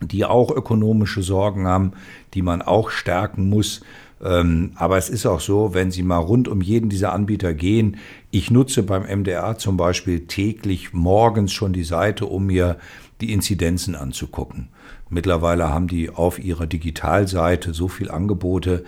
die 0.00 0.24
auch 0.24 0.50
ökonomische 0.50 1.22
Sorgen 1.22 1.66
haben, 1.66 1.92
die 2.34 2.42
man 2.42 2.62
auch 2.62 2.90
stärken 2.90 3.48
muss. 3.48 3.82
Ähm, 4.22 4.72
aber 4.74 4.98
es 4.98 5.08
ist 5.08 5.26
auch 5.26 5.40
so, 5.40 5.74
wenn 5.74 5.90
Sie 5.90 6.02
mal 6.02 6.18
rund 6.18 6.48
um 6.48 6.60
jeden 6.60 6.88
dieser 6.88 7.12
Anbieter 7.12 7.54
gehen, 7.54 7.98
ich 8.30 8.50
nutze 8.50 8.82
beim 8.82 9.04
MDR 9.04 9.58
zum 9.58 9.76
Beispiel 9.76 10.26
täglich 10.26 10.92
morgens 10.92 11.52
schon 11.52 11.72
die 11.72 11.84
Seite, 11.84 12.26
um 12.26 12.46
mir 12.46 12.78
die 13.20 13.32
Inzidenzen 13.32 13.94
anzugucken. 13.94 14.68
Mittlerweile 15.08 15.70
haben 15.70 15.88
die 15.88 16.10
auf 16.10 16.38
ihrer 16.38 16.66
Digitalseite 16.66 17.72
so 17.72 17.88
viel 17.88 18.10
Angebote, 18.10 18.84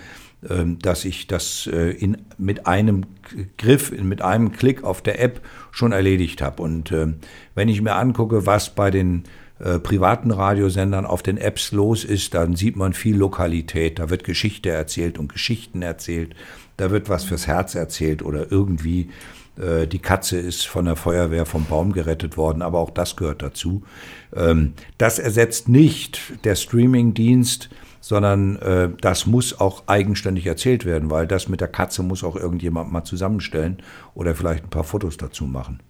ähm, 0.49 0.79
dass 0.79 1.05
ich 1.05 1.27
das 1.27 1.69
äh, 1.73 1.91
in, 1.91 2.19
mit 2.39 2.67
einem 2.67 3.05
Griff, 3.59 3.93
mit 3.93 4.23
einem 4.23 4.53
Klick 4.53 4.85
auf 4.85 5.03
der 5.03 5.21
App 5.21 5.41
schon 5.71 5.93
erledigt 5.93 6.43
habe. 6.43 6.63
Und 6.63 6.93
ähm, 6.93 7.17
wenn 7.55 7.69
ich 7.69 7.83
mir 7.83 7.95
angucke, 7.95 8.47
was 8.47 8.75
bei 8.75 8.91
den 8.91 9.25
äh, 9.63 9.79
privaten 9.79 10.31
Radiosendern 10.31 11.05
auf 11.05 11.23
den 11.23 11.37
Apps 11.37 11.73
los 11.73 12.05
ist, 12.05 12.35
dann 12.35 12.57
sieht 12.57 12.77
man 12.77 12.95
viel 12.95 13.17
Lokalität. 13.17 13.99
Da 13.99 14.09
wird 14.09 14.25
Geschichte 14.25 14.71
erzählt 14.71 15.19
und 15.19 15.33
Geschichten 15.33 15.83
erzählt. 15.83 16.35
Da 16.77 16.91
wird 16.91 17.09
was 17.09 17.25
fürs 17.25 17.47
Herz 17.47 17.75
erzählt 17.75 18.23
oder 18.23 18.51
irgendwie 18.51 19.11
äh, 19.59 19.87
die 19.87 19.99
Katze 19.99 20.39
ist 20.39 20.67
von 20.67 20.87
der 20.87 20.97
Feuerwehr 20.97 21.45
vom 21.45 21.67
Baum 21.67 21.93
gerettet 21.93 22.37
worden, 22.37 22.63
aber 22.63 22.79
auch 22.79 22.91
das 22.91 23.17
gehört 23.17 23.43
dazu. 23.43 23.83
Ähm, 24.35 24.73
das 24.97 25.19
ersetzt 25.19 25.69
nicht 25.69 26.21
der 26.45 26.55
Streamingdienst, 26.55 27.69
sondern 28.01 28.57
äh, 28.57 28.89
das 29.01 29.27
muss 29.27 29.61
auch 29.61 29.83
eigenständig 29.87 30.47
erzählt 30.47 30.87
werden, 30.87 31.11
weil 31.11 31.27
das 31.27 31.49
mit 31.49 31.61
der 31.61 31.69
Katze 31.69 32.03
muss 32.03 32.25
auch 32.25 32.37
irgendjemand 32.37 32.91
mal 32.91 33.05
zusammenstellen 33.05 33.83
oder 34.15 34.35
vielleicht 34.35 34.65
ein 34.65 34.71
paar 34.71 34.85
Fotos 34.85 35.19
dazu 35.19 35.45
machen. 35.45 35.81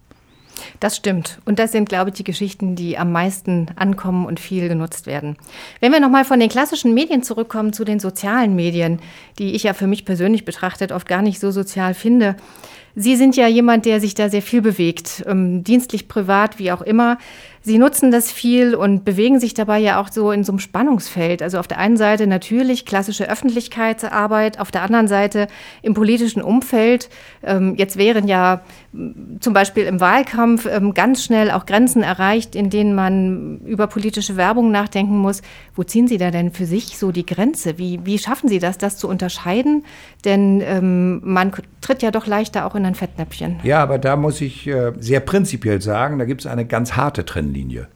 Das 0.79 0.95
stimmt. 0.95 1.39
Und 1.45 1.59
das 1.59 1.71
sind, 1.71 1.89
glaube 1.89 2.09
ich, 2.09 2.15
die 2.15 2.23
Geschichten, 2.23 2.75
die 2.75 2.97
am 2.97 3.11
meisten 3.11 3.67
ankommen 3.75 4.25
und 4.25 4.39
viel 4.39 4.67
genutzt 4.67 5.05
werden. 5.05 5.37
Wenn 5.79 5.91
wir 5.91 5.99
nochmal 5.99 6.25
von 6.25 6.39
den 6.39 6.49
klassischen 6.49 6.93
Medien 6.93 7.23
zurückkommen 7.23 7.73
zu 7.73 7.83
den 7.83 7.99
sozialen 7.99 8.55
Medien, 8.55 8.99
die 9.39 9.53
ich 9.53 9.63
ja 9.63 9.73
für 9.73 9.87
mich 9.87 10.05
persönlich 10.05 10.45
betrachtet 10.45 10.91
oft 10.91 11.07
gar 11.07 11.21
nicht 11.21 11.39
so 11.39 11.51
sozial 11.51 11.93
finde. 11.93 12.35
Sie 12.95 13.15
sind 13.15 13.37
ja 13.37 13.47
jemand, 13.47 13.85
der 13.85 14.01
sich 14.01 14.15
da 14.15 14.29
sehr 14.29 14.41
viel 14.41 14.61
bewegt, 14.61 15.23
ähm, 15.25 15.63
dienstlich, 15.63 16.07
privat, 16.07 16.59
wie 16.59 16.71
auch 16.71 16.81
immer. 16.81 17.17
Sie 17.63 17.77
nutzen 17.77 18.09
das 18.09 18.31
viel 18.31 18.73
und 18.73 19.05
bewegen 19.05 19.39
sich 19.39 19.53
dabei 19.53 19.77
ja 19.77 20.01
auch 20.01 20.09
so 20.11 20.31
in 20.31 20.43
so 20.43 20.51
einem 20.51 20.59
Spannungsfeld. 20.59 21.43
Also 21.43 21.59
auf 21.59 21.67
der 21.67 21.77
einen 21.77 21.95
Seite 21.95 22.25
natürlich 22.25 22.85
klassische 22.87 23.29
Öffentlichkeitsarbeit, 23.29 24.59
auf 24.59 24.71
der 24.71 24.81
anderen 24.81 25.07
Seite 25.07 25.47
im 25.83 25.93
politischen 25.93 26.41
Umfeld. 26.41 27.09
Ähm, 27.43 27.75
jetzt 27.77 27.97
wären 27.97 28.27
ja 28.27 28.61
zum 29.39 29.53
Beispiel 29.53 29.83
im 29.83 29.99
Wahlkampf 29.99 30.65
ähm, 30.65 30.95
ganz 30.95 31.23
schnell 31.23 31.51
auch 31.51 31.67
Grenzen 31.67 32.01
erreicht, 32.01 32.55
in 32.55 32.71
denen 32.71 32.95
man 32.95 33.59
über 33.59 33.85
politische 33.85 34.37
Werbung 34.37 34.71
nachdenken 34.71 35.17
muss. 35.17 35.43
Wo 35.75 35.83
ziehen 35.83 36.07
Sie 36.07 36.17
da 36.17 36.31
denn 36.31 36.51
für 36.51 36.65
sich 36.65 36.97
so 36.97 37.11
die 37.11 37.25
Grenze? 37.25 37.77
Wie, 37.77 37.99
wie 38.05 38.17
schaffen 38.17 38.49
Sie 38.49 38.59
das, 38.59 38.79
das 38.79 38.97
zu 38.97 39.07
unterscheiden? 39.07 39.85
Denn 40.25 40.61
ähm, 40.65 41.21
man 41.23 41.51
tritt 41.79 42.01
ja 42.01 42.09
doch 42.09 42.25
leichter 42.25 42.65
auch 42.65 42.73
in 42.75 42.85
ein 42.85 42.95
Fettnäpfchen. 42.95 43.59
Ja, 43.63 43.83
aber 43.83 43.99
da 43.99 44.15
muss 44.15 44.41
ich 44.41 44.67
äh, 44.67 44.93
sehr 44.99 45.19
prinzipiell 45.19 45.81
sagen, 45.81 46.17
da 46.17 46.25
gibt 46.25 46.41
es 46.41 46.47
eine 46.47 46.65
ganz 46.65 46.93
harte 46.93 47.23
Trennung. 47.23 47.50
Trennlinie. 47.51 47.87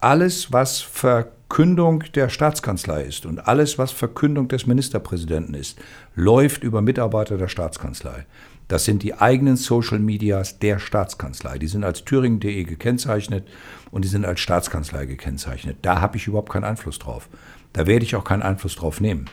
Alles, 0.00 0.52
was 0.52 0.80
Verkündung 0.80 2.04
der 2.14 2.28
Staatskanzlei 2.28 3.02
ist 3.02 3.26
und 3.26 3.48
alles, 3.48 3.78
was 3.78 3.90
Verkündung 3.90 4.48
des 4.48 4.66
Ministerpräsidenten 4.66 5.54
ist, 5.54 5.78
läuft 6.14 6.62
über 6.62 6.82
Mitarbeiter 6.82 7.36
der 7.36 7.48
Staatskanzlei. 7.48 8.26
Das 8.68 8.84
sind 8.84 9.02
die 9.02 9.14
eigenen 9.14 9.56
Social 9.56 9.98
Medias 9.98 10.58
der 10.58 10.78
Staatskanzlei. 10.78 11.58
Die 11.58 11.68
sind 11.68 11.84
als 11.84 12.04
thüringen.de 12.04 12.64
gekennzeichnet 12.64 13.48
und 13.90 14.04
die 14.04 14.08
sind 14.08 14.24
als 14.26 14.40
Staatskanzlei 14.40 15.06
gekennzeichnet. 15.06 15.78
Da 15.82 16.00
habe 16.00 16.16
ich 16.16 16.26
überhaupt 16.26 16.52
keinen 16.52 16.64
Einfluss 16.64 16.98
drauf. 16.98 17.28
Da 17.72 17.86
werde 17.86 18.04
ich 18.04 18.14
auch 18.14 18.24
keinen 18.24 18.42
Einfluss 18.42 18.76
drauf 18.76 19.00
nehmen. 19.00 19.24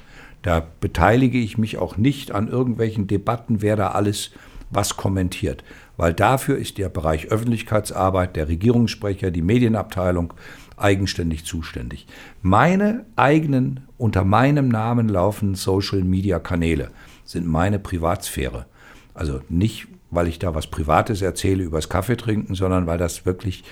Da 0.42 0.66
beteilige 0.80 1.38
ich 1.38 1.58
mich 1.58 1.78
auch 1.78 1.98
nicht 1.98 2.32
an 2.32 2.48
irgendwelchen 2.48 3.08
Debatten, 3.08 3.62
wer 3.62 3.76
da 3.76 3.90
alles 3.90 4.32
was 4.70 4.98
kommentiert 4.98 5.64
weil 5.98 6.14
dafür 6.14 6.58
ist 6.58 6.78
der 6.78 6.90
Bereich 6.90 7.28
Öffentlichkeitsarbeit, 7.32 8.36
der 8.36 8.48
Regierungssprecher, 8.48 9.32
die 9.32 9.42
Medienabteilung 9.42 10.34
eigenständig 10.78 11.46
zuständig. 11.46 12.06
Meine 12.42 13.06
eigenen, 13.16 13.82
unter 13.98 14.26
meinem 14.26 14.68
Namen 14.68 15.08
laufenden 15.08 15.56
Social-Media-Kanäle 15.56 16.92
sind 17.24 17.48
meine 17.48 17.80
Privatsphäre. 17.80 18.66
Also 19.14 19.40
nicht, 19.48 19.88
weil 20.12 20.28
ich 20.28 20.38
da 20.38 20.54
was 20.54 20.68
Privates 20.68 21.22
erzähle 21.22 21.64
übers 21.64 21.88
Kaffee 21.88 22.18
trinken, 22.18 22.56
sondern 22.56 22.88
weil 22.88 22.98
das 22.98 23.26
wirklich 23.26 23.64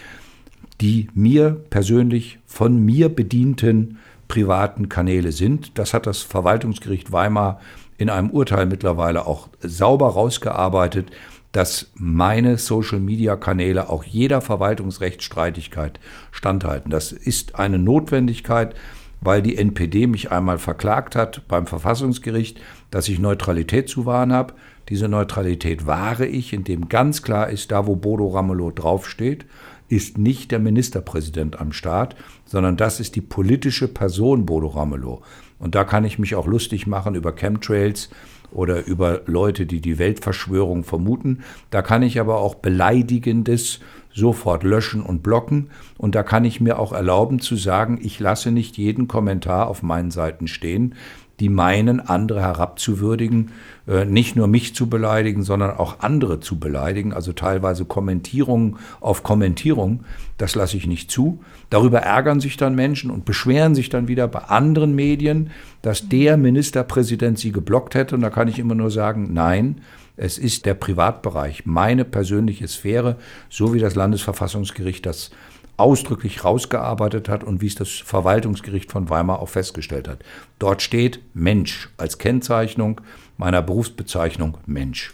die 0.82 1.08
mir 1.14 1.52
persönlich 1.70 2.40
von 2.48 2.84
mir 2.84 3.08
bedienten 3.08 4.00
privaten 4.28 4.90
Kanäle 4.90 5.32
sind. 5.32 5.78
Das 5.78 5.94
hat 5.94 6.08
das 6.08 6.22
Verwaltungsgericht 6.22 7.12
Weimar 7.12 7.60
in 7.98 8.10
einem 8.10 8.30
Urteil 8.30 8.66
mittlerweile 8.66 9.26
auch 9.28 9.50
sauber 9.60 10.10
rausgearbeitet, 10.10 11.12
dass 11.52 11.92
meine 11.94 12.58
Social-Media-Kanäle 12.58 13.90
auch 13.90 14.04
jeder 14.04 14.42
Verwaltungsrechtsstreitigkeit 14.42 16.00
standhalten. 16.32 16.90
Das 16.90 17.12
ist 17.12 17.56
eine 17.56 17.78
Notwendigkeit, 17.78 18.76
weil 19.22 19.42
die 19.42 19.58
NPD 19.58 20.08
mich 20.08 20.32
einmal 20.32 20.58
verklagt 20.58 21.16
hat 21.16 21.48
beim 21.48 21.68
Verfassungsgericht, 21.68 22.60
dass 22.92 23.08
ich 23.08 23.20
Neutralität 23.20 23.88
zu 23.88 24.06
wahren 24.06 24.34
habe. 24.34 24.56
Diese 24.90 25.08
Neutralität 25.08 25.86
wahre 25.86 26.26
ich, 26.26 26.54
indem 26.54 26.90
ganz 26.90 27.22
klar 27.22 27.50
ist, 27.50 27.72
da 27.72 27.88
wo 27.88 27.96
Bodo 27.96 28.28
Ramelow 28.28 28.72
draufsteht, 28.72 29.46
ist 29.88 30.18
nicht 30.18 30.52
der 30.52 30.60
Ministerpräsident 30.60 31.60
am 31.60 31.72
Start, 31.72 32.16
sondern 32.46 32.78
das 32.78 33.00
ist 33.00 33.16
die 33.16 33.22
politische 33.22 33.88
Person 33.88 34.46
Bodo 34.46 34.68
Ramelow. 34.68 35.22
Und 35.64 35.76
da 35.76 35.86
kann 35.86 36.04
ich 36.04 36.20
mich 36.20 36.36
auch 36.36 36.46
lustig 36.46 36.88
machen 36.88 37.16
über 37.16 37.32
Chemtrails 37.32 38.10
oder 38.52 38.86
über 38.86 39.22
Leute, 39.28 39.66
die 39.66 39.80
die 39.80 39.98
Weltverschwörung 39.98 40.84
vermuten. 40.84 41.40
Da 41.70 41.82
kann 41.82 42.04
ich 42.04 42.20
aber 42.20 42.40
auch 42.40 42.56
Beleidigendes 42.56 43.80
sofort 44.14 44.64
löschen 44.64 45.02
und 45.02 45.24
blocken. 45.24 45.70
Und 45.98 46.16
da 46.16 46.24
kann 46.24 46.44
ich 46.44 46.60
mir 46.60 46.80
auch 46.80 46.92
erlauben 46.92 47.40
zu 47.40 47.56
sagen, 47.56 47.98
ich 48.02 48.20
lasse 48.20 48.52
nicht 48.52 48.78
jeden 48.78 49.08
Kommentar 49.08 49.68
auf 49.68 49.84
meinen 49.84 50.12
Seiten 50.12 50.48
stehen, 50.48 50.96
die 51.40 51.50
meinen, 51.50 52.00
andere 52.00 52.42
herabzuwürdigen, 52.42 53.52
äh, 53.88 54.06
nicht 54.06 54.36
nur 54.36 54.48
mich 54.48 54.76
zu 54.76 54.88
beleidigen, 54.88 55.44
sondern 55.44 55.72
auch 55.72 56.00
andere 56.00 56.40
zu 56.40 56.60
beleidigen, 56.60 57.12
also 57.12 57.34
teilweise 57.34 57.86
Kommentierungen 57.86 58.78
auf 59.02 59.24
Kommentierung, 59.24 60.04
das 60.38 60.56
lasse 60.56 60.78
ich 60.78 60.88
nicht 60.88 61.10
zu. 61.10 61.44
Darüber 61.70 62.00
ärgern 62.00 62.40
sich 62.40 62.56
dann 62.58 62.76
Menschen 62.76 63.10
und 63.10 63.26
beschweren 63.26 63.76
sich 63.76 63.90
dann 63.90 64.08
wieder 64.08 64.28
bei 64.28 64.40
anderen 64.40 64.96
Medien, 64.96 65.50
dass 65.82 66.08
der 66.08 66.38
Ministerpräsident 66.38 67.40
sie 67.40 67.52
geblockt 67.52 67.96
hätte. 67.96 68.16
Und 68.16 68.22
da 68.22 68.30
kann 68.30 68.48
ich 68.48 68.60
immer 68.60 68.76
nur 68.76 68.92
sagen, 68.92 69.34
nein, 69.34 69.82
es 70.16 70.38
ist 70.38 70.66
der 70.66 70.76
Privatbereich, 70.76 71.66
meine 71.66 72.06
persönliche 72.06 72.68
Sphäre, 72.68 73.18
so 73.50 73.74
wie 73.74 73.80
das 73.80 73.96
Landesverfassungsgericht 73.96 75.06
das 75.06 75.32
ausdrücklich 75.78 76.44
rausgearbeitet 76.44 77.30
hat 77.30 77.44
und 77.44 77.62
wie 77.62 77.68
es 77.68 77.76
das 77.76 77.90
Verwaltungsgericht 77.90 78.92
von 78.92 79.10
Weimar 79.10 79.40
auch 79.40 79.50
festgestellt 79.50 80.08
hat. 80.08 80.20
Dort 80.60 80.82
steht 80.82 81.20
Mensch 81.34 81.90
als 81.98 82.18
Kennzeichnung 82.18 83.02
meiner 83.38 83.62
Berufsbezeichnung 83.62 84.58
Mensch. 84.66 85.14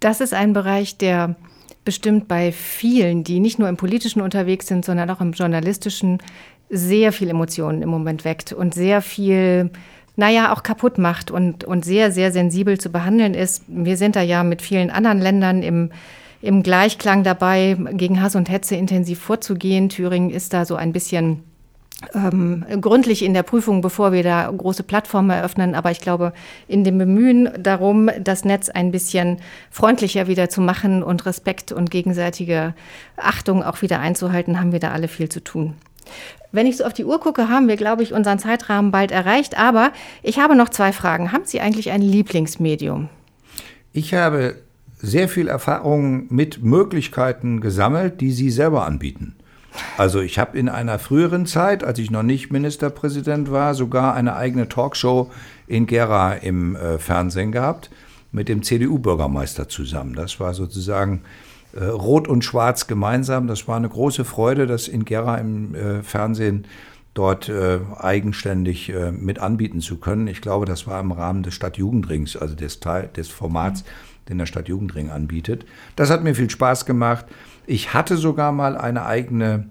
Das 0.00 0.20
ist 0.20 0.32
ein 0.32 0.54
Bereich, 0.54 0.96
der 0.96 1.36
bestimmt 1.84 2.28
bei 2.28 2.52
vielen, 2.52 3.24
die 3.24 3.40
nicht 3.40 3.58
nur 3.58 3.68
im 3.68 3.76
politischen 3.76 4.22
unterwegs 4.22 4.66
sind, 4.66 4.84
sondern 4.84 5.10
auch 5.10 5.20
im 5.20 5.32
journalistischen, 5.32 6.18
sehr 6.70 7.12
viel 7.12 7.28
Emotionen 7.28 7.82
im 7.82 7.88
Moment 7.88 8.24
weckt 8.24 8.52
und 8.52 8.74
sehr 8.74 9.02
viel, 9.02 9.70
naja, 10.16 10.52
auch 10.52 10.62
kaputt 10.62 10.98
macht 10.98 11.30
und, 11.30 11.64
und 11.64 11.84
sehr, 11.84 12.12
sehr 12.12 12.30
sensibel 12.30 12.78
zu 12.78 12.90
behandeln 12.90 13.34
ist. 13.34 13.64
Wir 13.66 13.96
sind 13.96 14.14
da 14.14 14.22
ja 14.22 14.44
mit 14.44 14.62
vielen 14.62 14.90
anderen 14.90 15.18
Ländern 15.18 15.62
im 15.62 15.90
im 16.42 16.62
Gleichklang 16.62 17.22
dabei, 17.22 17.76
gegen 17.92 18.22
Hass 18.22 18.34
und 18.34 18.48
Hetze 18.48 18.76
intensiv 18.76 19.20
vorzugehen. 19.20 19.88
Thüringen 19.88 20.30
ist 20.30 20.52
da 20.52 20.64
so 20.64 20.76
ein 20.76 20.92
bisschen 20.92 21.42
ähm, 22.14 22.64
gründlich 22.80 23.22
in 23.22 23.34
der 23.34 23.42
Prüfung, 23.42 23.82
bevor 23.82 24.12
wir 24.12 24.22
da 24.22 24.50
große 24.50 24.82
Plattformen 24.82 25.30
eröffnen. 25.30 25.74
Aber 25.74 25.90
ich 25.90 26.00
glaube, 26.00 26.32
in 26.66 26.84
dem 26.84 26.98
Bemühen 26.98 27.50
darum, 27.58 28.10
das 28.18 28.44
Netz 28.44 28.68
ein 28.70 28.90
bisschen 28.90 29.38
freundlicher 29.70 30.26
wieder 30.26 30.48
zu 30.48 30.60
machen 30.60 31.02
und 31.02 31.26
Respekt 31.26 31.72
und 31.72 31.90
gegenseitige 31.90 32.74
Achtung 33.16 33.62
auch 33.62 33.82
wieder 33.82 34.00
einzuhalten, 34.00 34.58
haben 34.58 34.72
wir 34.72 34.80
da 34.80 34.92
alle 34.92 35.08
viel 35.08 35.28
zu 35.28 35.44
tun. 35.44 35.74
Wenn 36.52 36.66
ich 36.66 36.78
so 36.78 36.84
auf 36.84 36.94
die 36.94 37.04
Uhr 37.04 37.20
gucke, 37.20 37.48
haben 37.48 37.68
wir, 37.68 37.76
glaube 37.76 38.02
ich, 38.02 38.12
unseren 38.12 38.38
Zeitrahmen 38.38 38.90
bald 38.90 39.12
erreicht. 39.12 39.58
Aber 39.58 39.92
ich 40.22 40.38
habe 40.38 40.56
noch 40.56 40.70
zwei 40.70 40.92
Fragen. 40.92 41.32
Haben 41.32 41.44
Sie 41.44 41.60
eigentlich 41.60 41.90
ein 41.90 42.02
Lieblingsmedium? 42.02 43.08
Ich 43.92 44.14
habe 44.14 44.56
sehr 45.02 45.28
viel 45.28 45.48
Erfahrung 45.48 46.26
mit 46.28 46.62
Möglichkeiten 46.62 47.60
gesammelt, 47.60 48.20
die 48.20 48.32
sie 48.32 48.50
selber 48.50 48.86
anbieten. 48.86 49.36
Also 49.96 50.20
ich 50.20 50.38
habe 50.38 50.58
in 50.58 50.68
einer 50.68 50.98
früheren 50.98 51.46
Zeit, 51.46 51.84
als 51.84 51.98
ich 51.98 52.10
noch 52.10 52.22
nicht 52.22 52.50
Ministerpräsident 52.50 53.50
war, 53.50 53.74
sogar 53.74 54.14
eine 54.14 54.36
eigene 54.36 54.68
Talkshow 54.68 55.30
in 55.66 55.86
Gera 55.86 56.34
im 56.34 56.76
äh, 56.76 56.98
Fernsehen 56.98 57.52
gehabt 57.52 57.90
mit 58.32 58.48
dem 58.48 58.62
CDU-Bürgermeister 58.62 59.68
zusammen. 59.68 60.14
Das 60.14 60.40
war 60.40 60.54
sozusagen 60.54 61.22
äh, 61.72 61.84
Rot 61.84 62.28
und 62.28 62.44
Schwarz 62.44 62.86
gemeinsam. 62.86 63.46
Das 63.46 63.68
war 63.68 63.76
eine 63.76 63.88
große 63.88 64.24
Freude, 64.24 64.66
das 64.66 64.88
in 64.88 65.04
Gera 65.04 65.36
im 65.36 65.74
äh, 65.74 66.02
Fernsehen 66.02 66.66
dort 67.14 67.48
äh, 67.48 67.80
eigenständig 67.98 68.90
äh, 68.90 69.12
mit 69.12 69.38
anbieten 69.38 69.80
zu 69.80 69.98
können. 69.98 70.26
Ich 70.26 70.40
glaube, 70.40 70.66
das 70.66 70.86
war 70.86 71.00
im 71.00 71.12
Rahmen 71.12 71.42
des 71.42 71.54
Stadtjugendrings, 71.54 72.36
also 72.36 72.54
des, 72.54 72.80
Teil, 72.80 73.08
des 73.16 73.28
Formats. 73.28 73.84
Den 74.28 74.38
der 74.38 74.46
Stadtjugendring 74.46 75.10
anbietet. 75.10 75.66
Das 75.96 76.08
hat 76.08 76.22
mir 76.22 76.36
viel 76.36 76.48
Spaß 76.48 76.86
gemacht. 76.86 77.26
Ich 77.66 77.94
hatte 77.94 78.16
sogar 78.16 78.52
mal 78.52 78.76
eine 78.76 79.04
eigene 79.04 79.66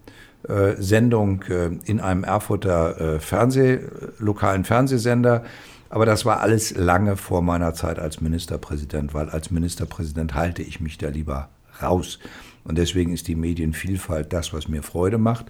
äh, 0.47 0.75
Sendung 0.77 1.43
äh, 1.43 1.69
in 1.85 1.99
einem 1.99 2.23
Erfurter 2.23 2.99
äh, 3.15 3.19
Fernseh, 3.19 3.79
lokalen 4.17 4.65
Fernsehsender. 4.65 5.43
Aber 5.89 6.05
das 6.05 6.25
war 6.25 6.41
alles 6.41 6.75
lange 6.75 7.17
vor 7.17 7.41
meiner 7.41 7.73
Zeit 7.73 7.99
als 7.99 8.21
Ministerpräsident, 8.21 9.13
weil 9.13 9.29
als 9.29 9.49
Ministerpräsident 9.49 10.35
halte 10.35 10.61
ich 10.61 10.79
mich 10.79 10.97
da 10.97 11.09
lieber 11.09 11.49
raus. 11.81 12.19
Und 12.63 12.77
deswegen 12.77 13.13
ist 13.13 13.27
die 13.27 13.35
Medienvielfalt 13.35 14.33
das, 14.33 14.53
was 14.53 14.67
mir 14.67 14.83
Freude 14.83 15.17
macht. 15.17 15.45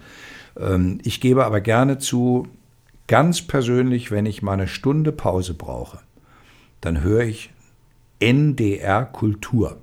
Ähm, 0.58 0.98
ich 1.02 1.20
gebe 1.20 1.44
aber 1.44 1.60
gerne 1.60 1.98
zu, 1.98 2.48
ganz 3.06 3.42
persönlich, 3.42 4.10
wenn 4.10 4.26
ich 4.26 4.42
mal 4.42 4.54
eine 4.54 4.68
Stunde 4.68 5.12
Pause 5.12 5.54
brauche, 5.54 6.00
dann 6.80 7.02
höre 7.02 7.24
ich 7.24 7.50
NDR 8.20 9.04
Kultur. 9.04 9.78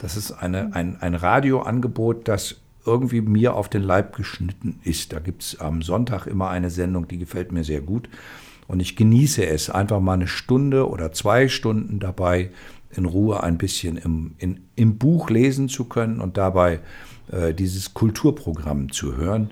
Das 0.00 0.16
ist 0.16 0.32
eine, 0.32 0.74
ein, 0.74 1.00
ein 1.00 1.14
Radioangebot, 1.14 2.28
das 2.28 2.60
irgendwie 2.84 3.22
mir 3.22 3.54
auf 3.54 3.68
den 3.68 3.82
Leib 3.82 4.14
geschnitten 4.14 4.80
ist. 4.82 5.12
Da 5.12 5.18
gibt 5.18 5.42
es 5.42 5.60
am 5.60 5.82
Sonntag 5.82 6.26
immer 6.26 6.50
eine 6.50 6.70
Sendung, 6.70 7.08
die 7.08 7.18
gefällt 7.18 7.52
mir 7.52 7.64
sehr 7.64 7.80
gut. 7.80 8.08
Und 8.66 8.80
ich 8.80 8.96
genieße 8.96 9.46
es, 9.46 9.70
einfach 9.70 10.00
mal 10.00 10.14
eine 10.14 10.26
Stunde 10.26 10.88
oder 10.88 11.12
zwei 11.12 11.48
Stunden 11.48 12.00
dabei 12.00 12.50
in 12.96 13.04
Ruhe 13.04 13.42
ein 13.42 13.58
bisschen 13.58 13.96
im, 13.96 14.34
in, 14.38 14.60
im 14.76 14.98
Buch 14.98 15.30
lesen 15.30 15.68
zu 15.68 15.84
können 15.84 16.20
und 16.20 16.36
dabei 16.36 16.80
äh, 17.30 17.54
dieses 17.54 17.94
Kulturprogramm 17.94 18.92
zu 18.92 19.16
hören. 19.16 19.50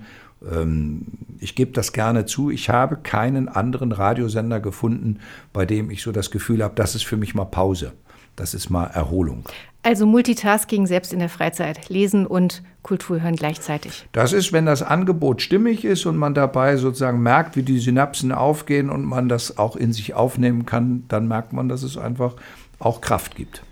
Ähm, 0.51 1.03
ich 1.39 1.55
gebe 1.55 1.73
das 1.73 1.93
gerne 1.93 2.27
zu, 2.27 2.51
ich 2.51 2.69
habe 2.69 2.97
keinen 2.97 3.49
anderen 3.49 3.93
Radiosender 3.93 4.61
gefunden, 4.61 5.21
bei 5.53 5.67
dem 5.67 5.91
ich 5.91 6.03
so 6.03 6.13
das 6.13 6.31
Gefühl 6.31 6.63
habe, 6.63 6.75
das 6.75 6.95
ist 6.95 7.05
für 7.05 7.17
mich 7.17 7.35
mal 7.35 7.45
Pause, 7.45 7.93
das 8.37 8.55
ist 8.55 8.71
mal 8.71 8.87
Erholung. 8.87 9.45
Also 9.85 10.07
Multitasking 10.07 10.87
selbst 10.87 11.13
in 11.13 11.19
der 11.19 11.29
Freizeit, 11.29 11.89
lesen 11.89 12.25
und 12.25 12.63
Kultur 12.83 13.21
hören 13.21 13.35
gleichzeitig. 13.35 14.07
Das 14.13 14.33
ist, 14.33 14.53
wenn 14.53 14.65
das 14.65 14.83
Angebot 14.83 15.43
stimmig 15.43 15.85
ist 15.85 16.07
und 16.07 16.17
man 16.17 16.35
dabei 16.35 16.77
sozusagen 16.77 17.21
merkt, 17.21 17.57
wie 17.57 17.65
die 17.65 17.81
Synapsen 17.81 18.31
aufgehen 18.31 18.91
und 18.91 19.05
man 19.05 19.29
das 19.29 19.59
auch 19.59 19.75
in 19.75 19.93
sich 19.93 20.15
aufnehmen 20.15 20.67
kann, 20.67 21.05
dann 21.09 21.27
merkt 21.27 21.53
man, 21.53 21.69
dass 21.69 21.83
es 21.83 21.99
einfach 21.99 22.37
auch 22.85 23.01
Kraft 23.01 23.35
gibt. 23.35 23.62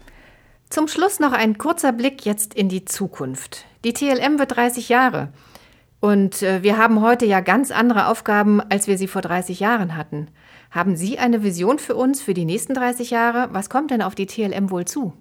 Zum 0.71 0.87
Schluss 0.87 1.19
noch 1.19 1.33
ein 1.33 1.59
kurzer 1.59 1.93
Blick 1.93 2.25
jetzt 2.25 2.55
in 2.55 2.69
die 2.69 2.85
Zukunft. 2.85 3.65
Die 3.85 3.93
TLM 3.93 4.39
wird 4.39 4.57
30 4.57 4.89
Jahre. 4.89 5.33
Und 6.01 6.43
äh, 6.43 6.63
wir 6.63 6.79
haben 6.79 7.03
heute 7.03 7.27
ja 7.27 7.41
ganz 7.41 7.71
andere 7.71 8.07
Aufgaben, 8.07 8.61
als 8.61 8.87
wir 8.87 8.97
sie 8.97 9.09
vor 9.09 9.21
30 9.21 9.61
Jahren 9.61 9.97
hatten. 9.97 10.29
Haben 10.71 10.97
Sie 10.97 11.19
eine 11.19 11.43
Vision 11.43 11.79
für 11.79 11.97
uns 11.97 12.23
für 12.23 12.35
die 12.35 12.45
nächsten 12.45 12.75
30 12.75 13.11
Jahre? 13.11 13.49
Was 13.53 13.69
kommt 13.69 13.91
denn 13.91 14.01
auf 14.01 14.15
die 14.15 14.27
TLM 14.27 14.71
wohl 14.71 14.85
zu? 14.85 15.13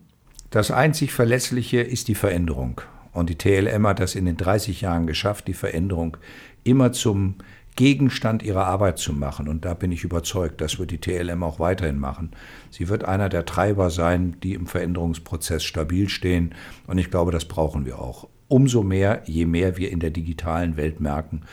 Das 0.52 0.72
einzig 0.72 1.12
Verlässliche 1.12 1.82
ist 1.82 2.08
die 2.08 2.16
Veränderung. 2.16 2.82
Und 3.12 3.30
die 3.30 3.38
TLM 3.38 3.88
hat 3.88 4.00
das 4.00 4.16
in 4.16 4.26
den 4.26 4.38
30 4.38 4.82
Jahren 4.82 5.08
geschafft, 5.08 5.48
die 5.48 5.54
Veränderung 5.54 6.18
immer 6.64 6.92
zum 6.92 7.36
Gegenstand 7.80 8.44
ihrer 8.44 8.66
Arbeit 8.66 9.00
zu 9.00 9.14
machen. 9.14 9.48
Und 9.48 9.64
da 9.64 9.74
bin 9.74 9.94
ich 9.94 10.04
überzeugt, 10.04 10.60
das 10.60 10.80
wird 10.80 10.92
die 10.92 10.98
TLM 10.98 11.42
auch 11.44 11.62
weiterhin 11.62 11.98
machen. 11.98 12.32
Sie 12.72 12.90
wird 12.90 13.06
einer 13.06 13.30
der 13.30 13.46
Treiber 13.46 13.90
sein, 13.90 14.36
die 14.44 14.54
im 14.54 14.68
Veränderungsprozess 14.68 15.64
stabil 15.64 16.10
stehen. 16.10 16.54
Und 16.88 16.98
ich 16.98 17.10
glaube, 17.10 17.32
das 17.32 17.46
brauchen 17.46 17.86
wir 17.86 18.00
auch 18.00 18.28
umso 18.50 18.84
mehr, 18.84 19.22
je 19.28 19.46
mehr 19.46 19.78
wir 19.78 19.92
in 19.92 20.02
der 20.02 20.10
digitalen 20.10 20.76
Welt 20.76 21.00
merken, 21.00 21.44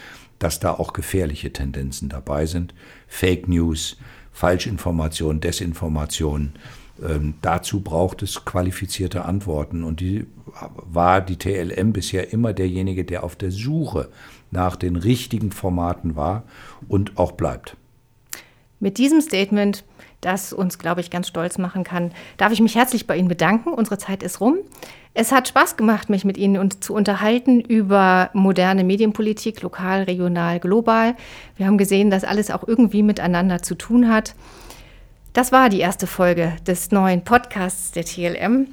dass 0.40 0.58
da 0.58 0.72
auch 0.72 0.94
gefährliche 0.94 1.52
Tendenzen 1.52 2.08
dabei 2.08 2.46
sind. 2.46 2.74
Fake 3.06 3.46
News, 3.46 3.96
Falschinformationen, 4.32 5.40
Desinformationen. 5.40 6.54
Ähm, 7.08 7.34
dazu 7.40 7.82
braucht 7.82 8.22
es 8.24 8.44
qualifizierte 8.44 9.24
Antworten. 9.24 9.84
Und 9.84 10.00
die 10.00 10.26
war 10.74 11.20
die 11.20 11.36
TLM 11.36 11.92
bisher 11.92 12.32
immer 12.32 12.52
derjenige, 12.52 13.04
der 13.04 13.22
auf 13.22 13.36
der 13.36 13.52
Suche 13.52 14.08
nach 14.56 14.74
den 14.74 14.96
richtigen 14.96 15.52
Formaten 15.52 16.16
war 16.16 16.42
und 16.88 17.18
auch 17.18 17.32
bleibt. 17.32 17.76
Mit 18.80 18.96
diesem 18.96 19.20
Statement, 19.20 19.84
das 20.22 20.52
uns, 20.52 20.78
glaube 20.78 21.02
ich, 21.02 21.10
ganz 21.10 21.28
stolz 21.28 21.58
machen 21.58 21.84
kann, 21.84 22.10
darf 22.38 22.52
ich 22.52 22.60
mich 22.60 22.74
herzlich 22.74 23.06
bei 23.06 23.16
Ihnen 23.16 23.28
bedanken. 23.28 23.68
Unsere 23.68 23.98
Zeit 23.98 24.22
ist 24.22 24.40
rum. 24.40 24.56
Es 25.12 25.30
hat 25.30 25.48
Spaß 25.48 25.76
gemacht, 25.76 26.08
mich 26.08 26.24
mit 26.24 26.38
Ihnen 26.38 26.70
zu 26.80 26.94
unterhalten 26.94 27.60
über 27.60 28.30
moderne 28.32 28.82
Medienpolitik, 28.82 29.60
lokal, 29.62 30.04
regional, 30.04 30.58
global. 30.58 31.14
Wir 31.56 31.66
haben 31.66 31.78
gesehen, 31.78 32.10
dass 32.10 32.24
alles 32.24 32.50
auch 32.50 32.66
irgendwie 32.66 33.02
miteinander 33.02 33.62
zu 33.62 33.74
tun 33.74 34.10
hat. 34.10 34.34
Das 35.34 35.52
war 35.52 35.68
die 35.68 35.80
erste 35.80 36.06
Folge 36.06 36.54
des 36.66 36.90
neuen 36.92 37.22
Podcasts 37.22 37.92
der 37.92 38.06
TLM 38.06 38.68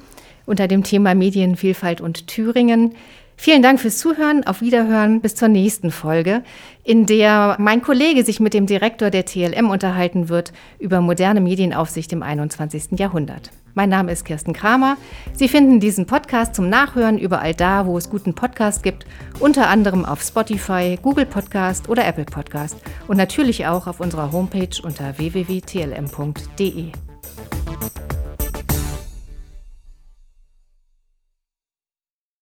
unter 0.46 0.67
dem 0.67 0.84
Thema 0.84 1.13
Medienvielfalt 1.13 2.00
und 2.00 2.28
Thüringen. 2.28 2.96
Vielen 3.36 3.62
Dank 3.62 3.80
fürs 3.80 3.98
Zuhören. 3.98 4.46
Auf 4.46 4.62
Wiederhören 4.62 5.22
bis 5.22 5.36
zur 5.36 5.48
nächsten 5.48 5.91
Folge, 5.91 6.43
in 6.84 7.06
der 7.06 7.56
mein 7.60 7.82
Kollege 7.82 8.24
sich 8.24 8.39
mit 8.39 8.54
dem 8.54 8.65
Direktor 8.65 9.10
der 9.10 9.26
TLM 9.26 9.69
unterhalten 9.69 10.30
wird 10.30 10.54
über 10.80 11.02
moderne 11.02 11.41
Medienaufsicht 11.41 12.13
im 12.13 12.24
21. 12.24 13.00
Jahrhundert. 13.00 13.52
Mein 13.76 13.89
Name 13.89 14.12
ist 14.12 14.24
Kirsten 14.26 14.54
Kramer. 14.54 14.98
Sie 15.34 15.48
finden 15.48 15.80
diesen 15.80 16.06
Podcast 16.06 16.54
zum 16.54 16.69
Nachhören 16.69 17.17
überall 17.17 17.56
da, 17.56 17.88
wo 17.88 17.98
es 17.98 18.10
guten 18.10 18.36
Podcast 18.36 18.84
gibt, 18.84 19.06
unter 19.39 19.67
anderem 19.67 20.06
auf 20.06 20.22
Spotify, 20.22 21.00
Google 21.02 21.26
Podcast 21.26 21.89
oder 21.89 22.06
Apple 22.06 22.26
Podcast 22.26 22.78
und 23.08 23.17
natürlich 23.17 23.65
auch 23.65 23.88
auf 23.88 24.00
unserer 24.00 24.32
Homepage 24.32 24.80
unter 24.84 25.17
www.tlm.de. 25.17 26.91